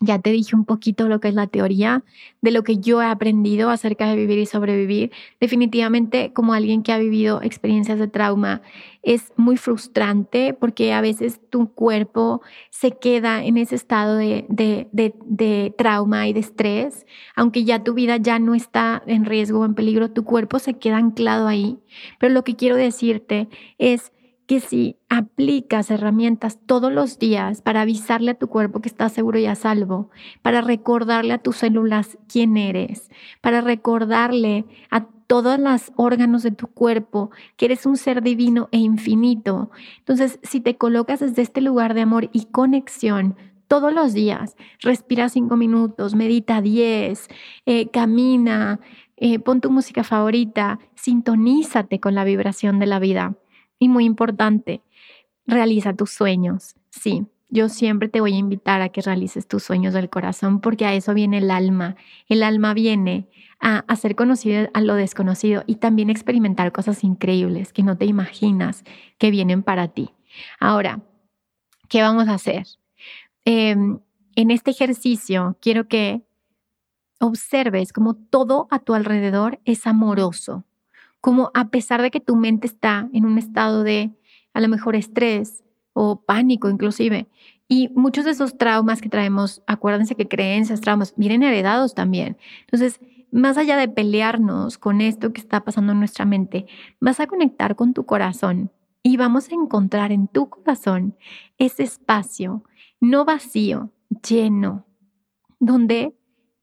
ya 0.00 0.18
te 0.18 0.30
dije 0.30 0.56
un 0.56 0.64
poquito 0.64 1.08
lo 1.08 1.20
que 1.20 1.28
es 1.28 1.34
la 1.34 1.46
teoría, 1.46 2.02
de 2.40 2.50
lo 2.50 2.64
que 2.64 2.78
yo 2.78 3.02
he 3.02 3.06
aprendido 3.06 3.68
acerca 3.68 4.08
de 4.08 4.16
vivir 4.16 4.38
y 4.38 4.46
sobrevivir. 4.46 5.12
Definitivamente, 5.40 6.32
como 6.32 6.54
alguien 6.54 6.82
que 6.82 6.92
ha 6.92 6.98
vivido 6.98 7.42
experiencias 7.42 7.98
de 7.98 8.08
trauma, 8.08 8.62
es 9.02 9.32
muy 9.36 9.56
frustrante 9.58 10.54
porque 10.54 10.92
a 10.92 11.00
veces 11.00 11.40
tu 11.50 11.72
cuerpo 11.72 12.40
se 12.70 12.92
queda 12.92 13.44
en 13.44 13.58
ese 13.58 13.74
estado 13.74 14.16
de, 14.16 14.46
de, 14.48 15.74
trauma 15.76 16.28
y 16.28 16.32
de 16.32 16.40
estrés. 16.40 17.06
Aunque 17.36 17.64
ya 17.64 17.84
tu 17.84 17.92
vida 17.92 18.16
ya 18.16 18.38
no 18.38 18.54
está 18.54 19.02
en 19.06 19.26
riesgo 19.26 19.60
o 19.60 19.64
en 19.66 19.74
peligro, 19.74 20.10
tu 20.10 20.24
cuerpo 20.24 20.58
se 20.58 20.74
queda 20.74 20.96
anclado 20.96 21.46
ahí. 21.46 21.78
Pero 22.18 22.32
lo 22.32 22.42
que 22.42 22.56
quiero 22.56 22.76
decirte 22.76 23.48
es 23.78 24.12
que 24.50 24.58
si 24.58 24.96
aplicas 25.08 25.92
herramientas 25.92 26.58
todos 26.66 26.92
los 26.92 27.20
días 27.20 27.62
para 27.62 27.82
avisarle 27.82 28.32
a 28.32 28.34
tu 28.34 28.48
cuerpo 28.48 28.80
que 28.80 28.88
estás 28.88 29.12
seguro 29.12 29.38
y 29.38 29.46
a 29.46 29.54
salvo, 29.54 30.10
para 30.42 30.60
recordarle 30.60 31.34
a 31.34 31.38
tus 31.38 31.58
células 31.58 32.18
quién 32.26 32.56
eres, 32.56 33.12
para 33.40 33.60
recordarle 33.60 34.64
a 34.90 35.06
todos 35.28 35.60
los 35.60 35.92
órganos 35.94 36.42
de 36.42 36.50
tu 36.50 36.66
cuerpo 36.66 37.30
que 37.56 37.66
eres 37.66 37.86
un 37.86 37.96
ser 37.96 38.22
divino 38.22 38.68
e 38.72 38.78
infinito. 38.78 39.70
Entonces, 39.98 40.40
si 40.42 40.60
te 40.60 40.76
colocas 40.76 41.20
desde 41.20 41.42
este 41.42 41.60
lugar 41.60 41.94
de 41.94 42.00
amor 42.00 42.28
y 42.32 42.46
conexión, 42.46 43.36
todos 43.68 43.94
los 43.94 44.14
días. 44.14 44.56
Respira 44.80 45.28
cinco 45.28 45.56
minutos, 45.56 46.16
medita 46.16 46.60
diez, 46.60 47.28
eh, 47.66 47.88
camina, 47.90 48.80
eh, 49.16 49.38
pon 49.38 49.60
tu 49.60 49.70
música 49.70 50.02
favorita, 50.02 50.80
sintonízate 50.96 52.00
con 52.00 52.16
la 52.16 52.24
vibración 52.24 52.80
de 52.80 52.86
la 52.86 52.98
vida. 52.98 53.36
Y 53.80 53.88
muy 53.88 54.04
importante, 54.04 54.82
realiza 55.46 55.94
tus 55.94 56.10
sueños. 56.10 56.76
Sí, 56.90 57.26
yo 57.48 57.68
siempre 57.68 58.08
te 58.08 58.20
voy 58.20 58.34
a 58.34 58.38
invitar 58.38 58.80
a 58.80 58.90
que 58.90 59.02
realices 59.02 59.48
tus 59.48 59.64
sueños 59.64 59.92
del 59.92 60.08
corazón 60.08 60.60
porque 60.60 60.86
a 60.86 60.94
eso 60.94 61.14
viene 61.14 61.38
el 61.38 61.50
alma. 61.50 61.96
El 62.28 62.44
alma 62.44 62.74
viene 62.74 63.26
a 63.58 63.78
hacer 63.88 64.14
conocido 64.14 64.68
a 64.72 64.80
lo 64.80 64.94
desconocido 64.94 65.64
y 65.66 65.76
también 65.76 66.10
experimentar 66.10 66.70
cosas 66.70 67.02
increíbles 67.02 67.72
que 67.72 67.82
no 67.82 67.96
te 67.96 68.04
imaginas 68.04 68.84
que 69.18 69.32
vienen 69.32 69.64
para 69.64 69.88
ti. 69.88 70.10
Ahora, 70.60 71.00
¿qué 71.88 72.02
vamos 72.02 72.28
a 72.28 72.34
hacer? 72.34 72.66
Em, 73.44 73.98
en 74.36 74.50
este 74.50 74.70
ejercicio 74.70 75.56
quiero 75.60 75.88
que 75.88 76.22
observes 77.18 77.92
como 77.92 78.14
todo 78.14 78.68
a 78.70 78.78
tu 78.78 78.94
alrededor 78.94 79.58
es 79.64 79.86
amoroso 79.86 80.64
como 81.20 81.50
a 81.54 81.68
pesar 81.68 82.02
de 82.02 82.10
que 82.10 82.20
tu 82.20 82.36
mente 82.36 82.66
está 82.66 83.08
en 83.12 83.24
un 83.24 83.38
estado 83.38 83.82
de 83.82 84.10
a 84.52 84.60
lo 84.60 84.68
mejor 84.68 84.96
estrés 84.96 85.64
o 85.92 86.22
pánico 86.22 86.68
inclusive, 86.68 87.28
y 87.68 87.88
muchos 87.94 88.24
de 88.24 88.32
esos 88.32 88.58
traumas 88.58 89.00
que 89.00 89.08
traemos, 89.08 89.62
acuérdense 89.66 90.16
que 90.16 90.26
creencias, 90.26 90.80
traumas, 90.80 91.14
vienen 91.16 91.44
heredados 91.44 91.94
también. 91.94 92.36
Entonces, 92.62 92.98
más 93.30 93.56
allá 93.58 93.76
de 93.76 93.88
pelearnos 93.88 94.76
con 94.76 95.00
esto 95.00 95.32
que 95.32 95.40
está 95.40 95.62
pasando 95.62 95.92
en 95.92 96.00
nuestra 96.00 96.24
mente, 96.24 96.66
vas 97.00 97.20
a 97.20 97.28
conectar 97.28 97.76
con 97.76 97.94
tu 97.94 98.06
corazón 98.06 98.72
y 99.04 99.16
vamos 99.16 99.50
a 99.50 99.54
encontrar 99.54 100.10
en 100.10 100.26
tu 100.26 100.48
corazón 100.50 101.16
ese 101.58 101.84
espacio 101.84 102.64
no 103.00 103.24
vacío, 103.24 103.92
lleno, 104.28 104.84
donde 105.58 106.14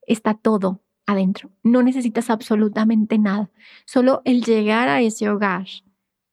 está 0.06 0.36
todo, 0.36 0.82
adentro. 1.08 1.50
No 1.64 1.82
necesitas 1.82 2.30
absolutamente 2.30 3.18
nada, 3.18 3.50
solo 3.86 4.22
el 4.26 4.44
llegar 4.44 4.90
a 4.90 5.02
ese 5.02 5.30
hogar 5.30 5.66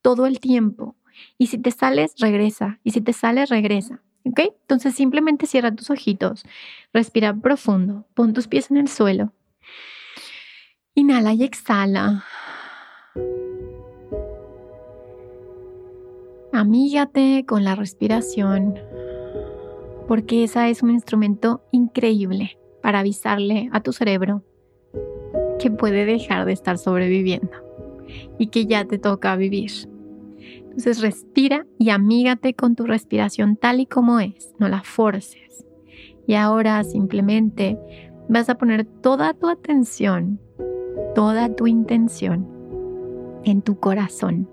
todo 0.01 0.27
el 0.27 0.39
tiempo. 0.39 0.95
Y 1.37 1.47
si 1.47 1.57
te 1.57 1.71
sales, 1.71 2.13
regresa. 2.19 2.79
Y 2.83 2.91
si 2.91 3.01
te 3.01 3.13
sales, 3.13 3.49
regresa. 3.49 4.03
¿Ok? 4.25 4.39
Entonces 4.61 4.93
simplemente 4.93 5.47
cierra 5.47 5.73
tus 5.73 5.89
ojitos, 5.89 6.45
respira 6.93 7.33
profundo, 7.33 8.05
pon 8.13 8.33
tus 8.33 8.47
pies 8.47 8.69
en 8.69 8.77
el 8.77 8.87
suelo. 8.87 9.33
Inhala 10.93 11.33
y 11.33 11.43
exhala. 11.43 12.25
Amígate 16.51 17.45
con 17.45 17.63
la 17.63 17.75
respiración, 17.75 18.79
porque 20.07 20.43
esa 20.43 20.69
es 20.69 20.81
un 20.81 20.89
instrumento 20.89 21.63
increíble 21.71 22.57
para 22.81 22.99
avisarle 22.99 23.69
a 23.73 23.81
tu 23.81 23.91
cerebro 23.93 24.43
que 25.59 25.71
puede 25.71 26.05
dejar 26.05 26.45
de 26.45 26.53
estar 26.53 26.77
sobreviviendo 26.77 27.51
y 28.37 28.47
que 28.47 28.65
ya 28.65 28.85
te 28.85 28.97
toca 28.97 29.35
vivir. 29.35 29.71
Entonces 30.75 31.01
respira 31.01 31.65
y 31.79 31.89
amígate 31.89 32.53
con 32.53 32.75
tu 32.75 32.85
respiración 32.85 33.55
tal 33.55 33.79
y 33.79 33.85
como 33.85 34.19
es, 34.19 34.53
no 34.59 34.67
la 34.67 34.83
forces. 34.83 35.65
Y 36.27 36.33
ahora 36.33 36.83
simplemente 36.83 37.79
vas 38.27 38.49
a 38.49 38.55
poner 38.55 38.85
toda 38.85 39.33
tu 39.33 39.47
atención, 39.47 40.39
toda 41.13 41.53
tu 41.55 41.67
intención 41.67 42.47
en 43.43 43.61
tu 43.61 43.79
corazón, 43.79 44.49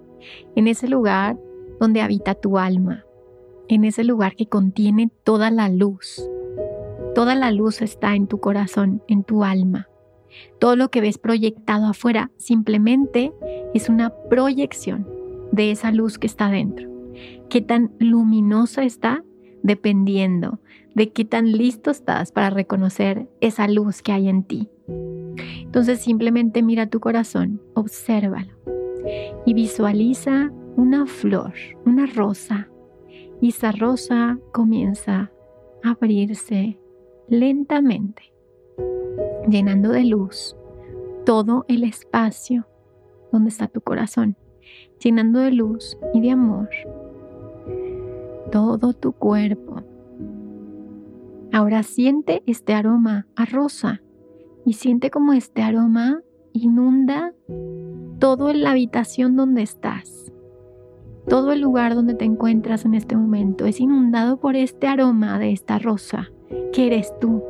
en 0.55 0.69
ese 0.69 0.87
lugar 0.87 1.39
donde 1.81 2.03
habita 2.03 2.35
tu 2.35 2.59
alma, 2.59 3.05
en 3.69 3.85
ese 3.85 4.05
lugar 4.05 4.37
que 4.37 4.47
contiene 4.47 5.11
toda 5.25 5.51
la 5.51 5.69
luz. 5.69 6.23
Toda 7.15 7.35
la 7.35 7.51
luz 7.51 7.83
está 7.83 8.15
en 8.15 8.27
tu 8.27 8.39
corazón, 8.39 9.03
en 9.09 9.25
tu 9.25 9.45
alma. 9.45 9.89
Todo 10.59 10.77
lo 10.77 10.91
que 10.91 11.01
ves 11.01 11.19
proyectado 11.19 11.87
afuera 11.87 12.31
simplemente 12.37 13.33
es 13.75 13.89
una 13.89 14.11
proyección 14.31 15.07
de 15.53 15.71
esa 15.71 15.93
luz 15.93 16.19
que 16.19 16.27
está 16.27 16.49
dentro. 16.51 16.89
Qué 17.49 17.61
tan 17.61 17.93
luminosa 17.99 18.85
está 18.85 19.25
dependiendo 19.63 20.61
de 20.95 21.11
qué 21.11 21.25
tan 21.25 21.53
listo 21.53 21.91
estás 21.91 22.33
para 22.33 22.51
reconocer 22.51 23.29
esa 23.41 23.69
luz 23.69 24.03
que 24.03 24.13
hay 24.13 24.29
en 24.29 24.45
ti. 24.45 24.69
Entonces 25.63 26.01
simplemente 26.01 26.63
mira 26.63 26.89
tu 26.89 27.01
corazón, 27.01 27.61
obsérvalo 27.75 28.53
y 29.47 29.55
visualiza 29.55 30.51
una 30.77 31.07
flor, 31.07 31.53
una 31.85 32.07
rosa. 32.07 32.69
Y 33.41 33.49
esa 33.49 33.73
rosa 33.73 34.39
comienza 34.53 35.33
a 35.83 35.91
abrirse 35.91 36.79
lentamente, 37.29 38.32
llenando 39.49 39.91
de 39.91 40.05
luz 40.05 40.57
todo 41.25 41.65
el 41.69 41.85
espacio 41.85 42.67
donde 43.31 43.51
está 43.51 43.69
tu 43.69 43.81
corazón 43.81 44.37
llenando 45.01 45.41
de 45.41 45.53
luz 45.53 45.99
y 46.15 46.21
de 46.21 46.31
amor 46.31 46.69
todo 48.53 48.93
tu 48.93 49.13
cuerpo. 49.13 49.83
Ahora 51.53 51.83
siente 51.83 52.43
este 52.47 52.75
aroma 52.75 53.27
a 53.35 53.47
rosa 53.47 54.03
y 54.65 54.75
siente 54.75 55.11
como 55.11 55.33
este 55.33 55.63
aroma 55.63 56.21
inunda 56.53 57.33
todo 58.19 58.53
la 58.53 58.71
habitación 58.71 59.37
donde 59.37 59.63
estás. 59.63 60.31
Todo 61.29 61.53
el 61.53 61.61
lugar 61.61 61.95
donde 61.95 62.15
te 62.15 62.27
encuentras 62.27 62.85
en 62.85 62.95
este 62.95 63.17
momento 63.17 63.65
es 63.65 63.81
inundado 63.81 64.39
por 64.39 64.55
este 64.55 64.87
aroma 64.87 65.39
de 65.39 65.53
esta 65.53 65.79
rosa, 65.79 66.31
que 66.73 66.87
eres 66.87 67.13
tú, 67.21 67.43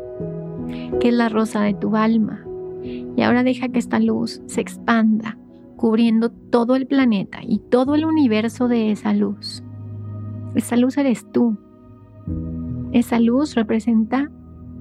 que 1.01 1.09
es 1.09 1.14
la 1.14 1.29
rosa 1.29 1.62
de 1.62 1.75
tu 1.75 1.96
alma. 1.96 2.44
Y 2.83 3.22
ahora 3.22 3.42
deja 3.42 3.68
que 3.68 3.79
esta 3.79 3.98
luz 3.98 4.42
se 4.46 4.61
expanda 4.61 5.38
cubriendo 5.77 6.31
todo 6.31 6.77
el 6.77 6.87
planeta 6.87 7.38
y 7.42 7.59
todo 7.59 7.94
el 7.94 8.05
universo 8.05 8.68
de 8.68 8.92
esa 8.92 9.12
luz. 9.14 9.62
Esa 10.55 10.77
luz 10.77 10.96
eres 10.96 11.27
tú. 11.33 11.57
Esa 12.92 13.18
luz 13.18 13.55
representa 13.55 14.31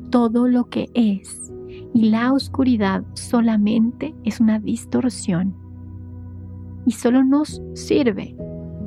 todo 0.09 0.47
lo 0.47 0.65
que 0.69 0.89
es 0.93 1.51
y 1.93 2.09
la 2.09 2.33
oscuridad 2.33 3.03
solamente 3.13 4.13
es 4.23 4.39
una 4.39 4.59
distorsión 4.59 5.55
y 6.85 6.91
solo 6.91 7.23
nos 7.23 7.61
sirve 7.73 8.35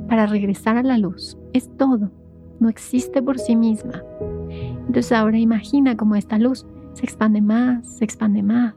para 0.07 0.25
regresar 0.25 0.77
a 0.77 0.83
la 0.83 0.97
luz. 0.97 1.37
Es 1.53 1.69
todo, 1.77 2.11
no 2.59 2.69
existe 2.69 3.21
por 3.21 3.39
sí 3.39 3.55
misma. 3.55 4.03
Entonces 4.49 5.11
ahora 5.11 5.37
imagina 5.37 5.95
cómo 5.95 6.15
esta 6.15 6.37
luz 6.37 6.65
se 6.95 7.05
expande 7.05 7.41
más, 7.41 7.87
se 7.87 8.03
expande 8.03 8.41
más, 8.41 8.73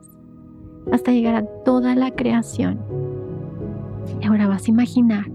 hasta 0.92 1.12
llegar 1.12 1.34
a 1.36 1.46
toda 1.64 1.94
la 1.94 2.10
creación 2.10 2.78
y 4.20 4.26
ahora 4.26 4.48
vas 4.48 4.66
a 4.66 4.70
imaginar 4.70 5.30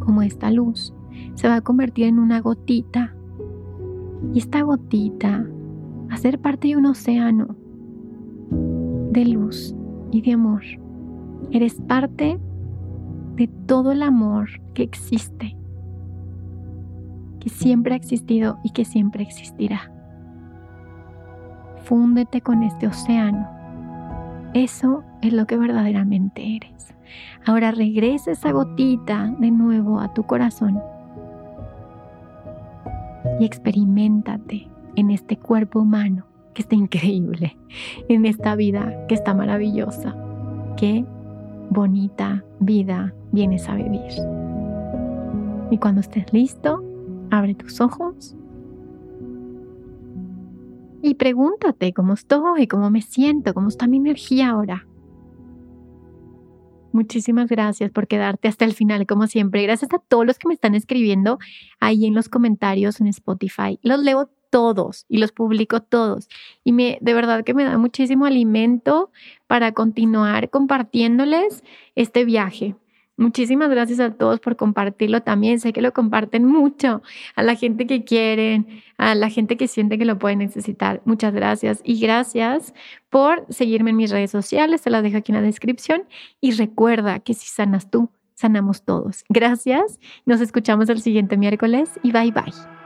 cómo 0.00 0.22
esta 0.22 0.50
luz 0.50 0.92
se 1.34 1.48
va 1.48 1.56
a 1.56 1.60
convertir 1.60 2.06
en 2.06 2.18
una 2.18 2.40
gotita. 2.40 3.14
Y 4.32 4.38
esta 4.38 4.62
gotita 4.62 5.46
va 6.10 6.14
a 6.14 6.18
ser 6.18 6.40
parte 6.40 6.68
de 6.68 6.76
un 6.76 6.86
océano 6.86 7.56
de 9.12 9.24
luz 9.26 9.74
y 10.10 10.22
de 10.22 10.32
amor. 10.32 10.62
Eres 11.50 11.80
parte 11.82 12.38
de 13.36 13.48
todo 13.66 13.92
el 13.92 14.02
amor 14.02 14.48
que 14.74 14.82
existe, 14.82 15.56
que 17.40 17.48
siempre 17.48 17.94
ha 17.94 17.96
existido 17.96 18.58
y 18.64 18.72
que 18.72 18.84
siempre 18.84 19.22
existirá. 19.22 19.92
Fúndete 21.84 22.40
con 22.40 22.62
este 22.62 22.86
océano. 22.86 23.46
Eso 24.54 25.04
es 25.20 25.32
lo 25.32 25.46
que 25.46 25.58
verdaderamente 25.58 26.56
eres. 26.56 26.94
Ahora 27.44 27.72
regresa 27.72 28.30
esa 28.30 28.52
gotita 28.52 29.34
de 29.38 29.50
nuevo 29.50 30.00
a 30.00 30.14
tu 30.14 30.22
corazón 30.24 30.80
y 33.38 33.44
experimentate 33.44 34.68
en 34.96 35.10
este 35.10 35.36
cuerpo 35.36 35.80
humano 35.80 36.26
que 36.54 36.62
está 36.62 36.74
increíble, 36.74 37.58
en 38.08 38.24
esta 38.24 38.54
vida 38.54 39.06
que 39.06 39.14
está 39.14 39.34
maravillosa. 39.34 40.14
Qué 40.76 41.04
bonita 41.68 42.44
vida 42.60 43.12
vienes 43.32 43.68
a 43.68 43.74
vivir. 43.74 44.12
Y 45.70 45.78
cuando 45.78 46.00
estés 46.00 46.32
listo, 46.32 46.82
abre 47.30 47.54
tus 47.54 47.80
ojos 47.80 48.36
y 51.04 51.16
pregúntate 51.16 51.92
cómo 51.92 52.14
estoy, 52.14 52.66
cómo 52.66 52.88
me 52.88 53.02
siento, 53.02 53.52
cómo 53.52 53.68
está 53.68 53.86
mi 53.86 53.98
energía 53.98 54.48
ahora. 54.48 54.86
Muchísimas 56.92 57.50
gracias 57.50 57.90
por 57.90 58.06
quedarte 58.06 58.48
hasta 58.48 58.64
el 58.64 58.72
final, 58.72 59.06
como 59.06 59.26
siempre. 59.26 59.62
Gracias 59.62 59.92
a 59.92 59.98
todos 59.98 60.24
los 60.24 60.38
que 60.38 60.48
me 60.48 60.54
están 60.54 60.74
escribiendo 60.74 61.38
ahí 61.78 62.06
en 62.06 62.14
los 62.14 62.30
comentarios 62.30 63.02
en 63.02 63.08
Spotify. 63.08 63.78
Los 63.82 64.00
leo 64.00 64.30
todos 64.48 65.04
y 65.10 65.18
los 65.18 65.30
publico 65.30 65.82
todos. 65.82 66.28
Y 66.62 66.72
me, 66.72 66.96
de 67.02 67.12
verdad 67.12 67.44
que 67.44 67.52
me 67.52 67.64
da 67.64 67.76
muchísimo 67.76 68.24
alimento 68.24 69.10
para 69.46 69.72
continuar 69.72 70.48
compartiéndoles 70.48 71.64
este 71.96 72.24
viaje. 72.24 72.76
Muchísimas 73.16 73.70
gracias 73.70 74.00
a 74.00 74.12
todos 74.12 74.40
por 74.40 74.56
compartirlo 74.56 75.22
también. 75.22 75.60
Sé 75.60 75.72
que 75.72 75.80
lo 75.80 75.92
comparten 75.92 76.44
mucho 76.44 77.02
a 77.36 77.42
la 77.42 77.54
gente 77.54 77.86
que 77.86 78.04
quieren, 78.04 78.82
a 78.98 79.14
la 79.14 79.30
gente 79.30 79.56
que 79.56 79.68
siente 79.68 79.98
que 79.98 80.04
lo 80.04 80.18
puede 80.18 80.36
necesitar. 80.36 81.00
Muchas 81.04 81.32
gracias 81.32 81.80
y 81.84 82.00
gracias 82.00 82.74
por 83.10 83.46
seguirme 83.48 83.90
en 83.90 83.96
mis 83.96 84.10
redes 84.10 84.32
sociales. 84.32 84.82
Te 84.82 84.90
las 84.90 85.02
dejo 85.02 85.18
aquí 85.18 85.30
en 85.30 85.36
la 85.36 85.42
descripción. 85.42 86.04
Y 86.40 86.52
recuerda 86.52 87.20
que 87.20 87.34
si 87.34 87.46
sanas 87.46 87.88
tú, 87.88 88.10
sanamos 88.34 88.82
todos. 88.82 89.24
Gracias. 89.28 90.00
Nos 90.26 90.40
escuchamos 90.40 90.88
el 90.88 91.00
siguiente 91.00 91.36
miércoles 91.36 91.90
y 92.02 92.10
bye 92.10 92.32
bye. 92.32 92.83